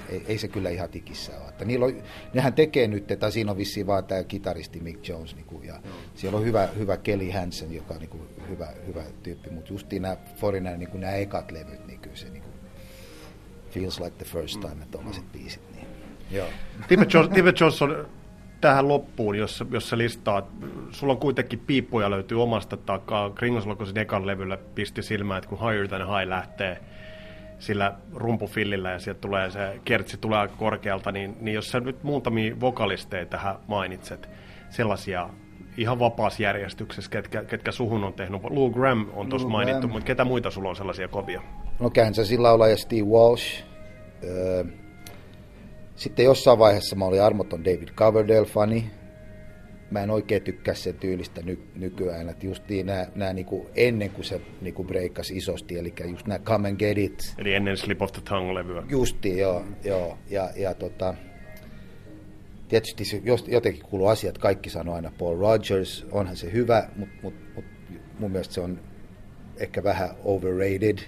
ei, 0.09 0.25
ei, 0.29 0.39
se 0.39 0.49
kyllä 0.49 0.71
ihan 0.71 0.89
tikissä 0.89 1.41
ole. 1.41 1.49
Että 1.49 1.65
niillä 1.65 1.87
on, 1.87 2.03
nehän 2.35 2.53
tekee 2.53 2.89
nyt, 2.89 3.11
että 3.11 3.31
siinä 3.31 3.51
on 3.51 3.57
vissiin 3.57 3.87
vaan 3.87 4.05
tämä 4.05 4.25
kitaristi 4.25 4.81
Mick 4.81 5.09
Jones 5.09 5.37
niin 5.37 5.47
kuin, 5.47 5.65
ja 5.65 5.75
mm. 5.75 5.91
siellä 6.15 6.39
on 6.39 6.45
hyvä, 6.45 6.69
hyvä 6.79 6.97
Kelly 6.97 7.31
Hansen, 7.31 7.75
joka 7.75 7.95
on 7.95 8.01
niin 8.01 8.11
kuin, 8.11 8.23
hyvä, 8.49 8.69
hyvä 8.87 9.03
tyyppi, 9.23 9.51
mutta 9.51 9.73
justiin 9.73 10.03
nämä 10.03 10.17
Foreigner, 10.37 10.77
niin 10.77 10.91
kuin 10.91 11.01
nämä 11.01 11.13
ekat 11.13 11.51
levyt, 11.51 11.87
niin 11.87 12.01
kyllä 12.01 12.17
se 12.17 12.31
niin 12.31 12.43
kuin, 12.43 12.55
feels 13.71 14.01
like 14.01 14.17
the 14.17 14.25
first 14.25 14.61
time, 14.61 14.73
että 14.73 14.87
tuollaiset 14.91 15.25
mm. 15.25 15.31
biisit. 15.31 15.63
Niin 15.75 15.87
Joo. 16.31 16.49
Tim 16.89 17.47
Johnson 17.61 18.09
tähän 18.61 18.89
loppuun, 18.89 19.39
jos, 19.39 19.65
jos 19.71 19.89
sä 19.89 19.99
listaat, 19.99 20.45
sulla 20.91 21.13
on 21.13 21.19
kuitenkin 21.19 21.59
piippuja 21.67 22.11
löytyy 22.11 22.43
omasta 22.43 22.77
takaa. 22.77 23.31
Kringos 23.31 23.67
Lokosin 23.67 23.99
ekan 23.99 24.27
levyllä 24.27 24.59
pisti 24.75 25.03
silmään, 25.03 25.39
että 25.39 25.49
kun 25.49 25.59
Higher 25.59 25.89
Than 25.89 26.09
High 26.09 26.29
lähtee 26.29 26.79
sillä 27.59 27.95
rumpufillillä 28.15 28.91
ja 28.91 28.99
sieltä 28.99 29.21
tulee 29.21 29.51
se 29.51 29.81
kertsi 29.85 30.17
tulee 30.17 30.39
aika 30.39 30.55
korkealta, 30.57 31.13
niin, 31.13 31.37
niin 31.41 31.55
jos 31.55 31.71
sä 31.71 31.81
nyt 31.81 32.03
muutamia 32.03 32.61
vokalisteja 32.61 33.27
tähän 33.27 33.57
mainitset, 33.67 34.29
sellaisia 34.71 35.29
ihan 35.77 35.99
vapaassa 35.99 36.43
järjestyksessä, 36.43 37.11
ketkä, 37.11 37.45
ketkä 37.45 37.73
suhun 37.73 38.05
on 38.05 38.13
tehnyt. 38.13 38.43
Lou 38.51 38.71
Graham 38.71 39.07
on 39.15 39.29
tuossa 39.29 39.49
mainittu, 39.49 39.81
Graham. 39.81 39.93
mutta 39.93 40.07
ketä 40.07 40.25
muita 40.25 40.51
sulla 40.51 40.69
on 40.69 40.77
sellaisia 40.77 41.09
kovia? 41.09 41.43
No 41.81 41.91
Kansasin 41.91 42.43
laulaja 42.43 42.77
Steve 42.77 43.03
Walsh, 43.03 43.65
öö, 44.25 44.65
sitten 45.99 46.25
jossain 46.25 46.59
vaiheessa 46.59 46.97
mä 46.97 47.05
olin 47.05 47.23
armoton 47.23 47.65
David 47.65 47.89
Coverdale-fani. 47.89 48.91
Mä 49.91 50.03
en 50.03 50.11
oikein 50.11 50.43
tykkää 50.43 50.75
sen 50.75 50.95
tyylistä 50.95 51.43
ny- 51.43 51.69
nykyään, 51.75 52.29
että 52.29 52.47
just 52.47 52.63
nämä, 52.85 53.07
nämä 53.15 53.33
niinku 53.33 53.67
ennen 53.75 54.11
kuin 54.11 54.25
se 54.25 54.41
niinku 54.61 54.85
breikkasi 54.85 55.37
isosti, 55.37 55.79
eli 55.79 55.95
just 56.11 56.27
nämä 56.27 56.39
Come 56.39 56.69
and 56.69 56.79
Get 56.79 56.99
It. 56.99 57.35
Eli 57.39 57.55
ennen 57.55 57.77
Slip 57.77 58.03
of 58.03 58.13
the 58.13 58.23
Tongue-levyä. 58.29 58.83
Justi, 58.89 59.39
joo. 59.39 59.65
joo. 59.85 60.19
Ja, 60.31 60.51
ja 60.57 60.75
tota, 60.75 61.15
tietysti 62.69 63.05
se 63.05 63.23
jotenkin 63.47 63.83
kuuluu 63.83 64.07
asiat, 64.07 64.39
kaikki 64.39 64.71
sanoo 64.71 64.95
aina 64.95 65.13
Paul 65.19 65.39
Rogers, 65.39 66.07
onhan 66.13 66.37
se 66.37 66.53
hyvä, 66.53 66.89
mutta 66.97 67.15
mut, 67.23 67.35
mut 67.55 67.65
mun 68.19 68.31
mielestä 68.31 68.55
se 68.55 68.61
on 68.61 68.81
ehkä 69.57 69.85
vähän 69.85 70.09
overrated. 70.25 70.99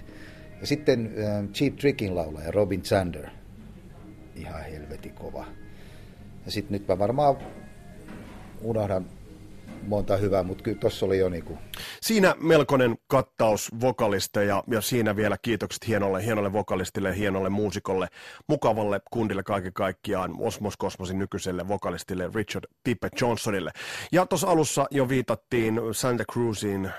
Ja 0.61 0.67
sitten 0.67 1.05
uh, 1.05 1.51
Cheap 1.51 1.75
Trickin 1.75 2.15
laulaja 2.15 2.51
Robin 2.51 2.81
Zander– 2.81 3.29
ihan 4.35 4.63
helvetin 4.63 5.13
kova. 5.13 5.45
Ja 6.45 6.51
sitten 6.51 6.73
nyt 6.79 6.87
mä 6.87 6.99
varmaan 6.99 7.37
unohdan 8.61 9.05
monta 9.87 10.17
hyvää, 10.17 10.43
mutta 10.43 10.63
kyllä 10.63 10.77
tuossa 10.77 11.05
oli 11.05 11.17
jo 11.17 11.29
niinku... 11.29 11.57
Siinä 12.01 12.35
melkoinen 12.39 12.97
kattaus 13.07 13.69
vokalisteja 13.81 14.63
ja 14.67 14.81
siinä 14.81 15.15
vielä 15.15 15.37
kiitokset 15.41 15.87
hienolle, 15.87 16.25
hienolle 16.25 16.53
vokalistille 16.53 17.17
hienolle 17.17 17.49
muusikolle, 17.49 18.07
mukavalle 18.47 19.01
kundille 19.11 19.43
kaiken 19.43 19.73
kaikkiaan, 19.73 20.35
Osmos 20.39 20.77
Kosmosin 20.77 21.19
nykyiselle 21.19 21.67
vokalistille 21.67 22.29
Richard 22.35 22.65
Tippett 22.83 23.21
Johnsonille. 23.21 23.71
Ja 24.11 24.25
tuossa 24.25 24.47
alussa 24.47 24.87
jo 24.91 25.09
viitattiin 25.09 25.81
Santa 25.91 26.23
Cruzin 26.31 26.91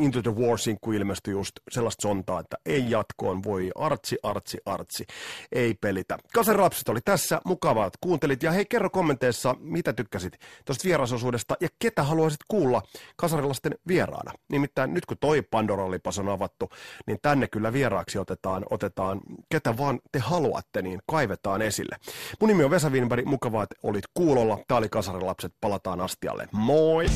Into 0.00 0.22
the 0.22 0.34
War 0.34 0.58
sinkku 0.58 0.92
ilmestyi 0.92 1.32
just 1.32 1.52
sellaista 1.70 2.02
sontaa, 2.02 2.40
että 2.40 2.56
ei 2.66 2.90
jatkoon, 2.90 3.42
voi 3.42 3.70
artsi, 3.74 4.18
artsi, 4.22 4.58
artsi, 4.66 5.06
ei 5.52 5.74
pelitä. 5.74 6.18
Kaserapset 6.34 6.88
oli 6.88 7.00
tässä, 7.04 7.40
mukavaa, 7.44 7.86
että 7.86 7.98
kuuntelit 8.00 8.42
ja 8.42 8.52
hei 8.52 8.66
kerro 8.66 8.90
kommenteissa, 8.90 9.54
mitä 9.58 9.92
tykkäsit 9.92 10.38
tuosta 10.64 10.84
vierasosuudesta 10.84 11.56
ja 11.60 11.68
ketä 11.78 12.02
haluaisit 12.02 12.40
kuulla 12.48 12.82
kasarilasten 13.16 13.74
vieraana. 13.88 14.32
Nimittäin 14.48 14.94
nyt 14.94 15.06
kun 15.06 15.16
toi 15.20 15.42
Pandora-lipas 15.42 16.18
on 16.18 16.28
avattu, 16.28 16.70
niin 17.06 17.18
tänne 17.22 17.48
kyllä 17.48 17.72
vieraaksi 17.72 18.18
otetaan, 18.18 18.64
otetaan 18.70 19.20
ketä 19.48 19.78
vaan 19.78 20.00
te 20.12 20.18
haluatte, 20.18 20.82
niin 20.82 21.00
kaivetaan 21.06 21.62
esille. 21.62 21.96
Mun 22.40 22.48
nimi 22.48 22.64
on 22.64 22.70
Vesa 22.70 22.90
Winberg, 22.90 23.26
mukavaa, 23.26 23.62
että 23.62 23.76
olit 23.82 24.04
kuulolla. 24.14 24.58
Tää 24.68 24.76
oli 24.76 24.88
Kasarilapset, 24.88 25.52
palataan 25.60 26.00
astialle. 26.00 26.48
Moi! 26.52 27.06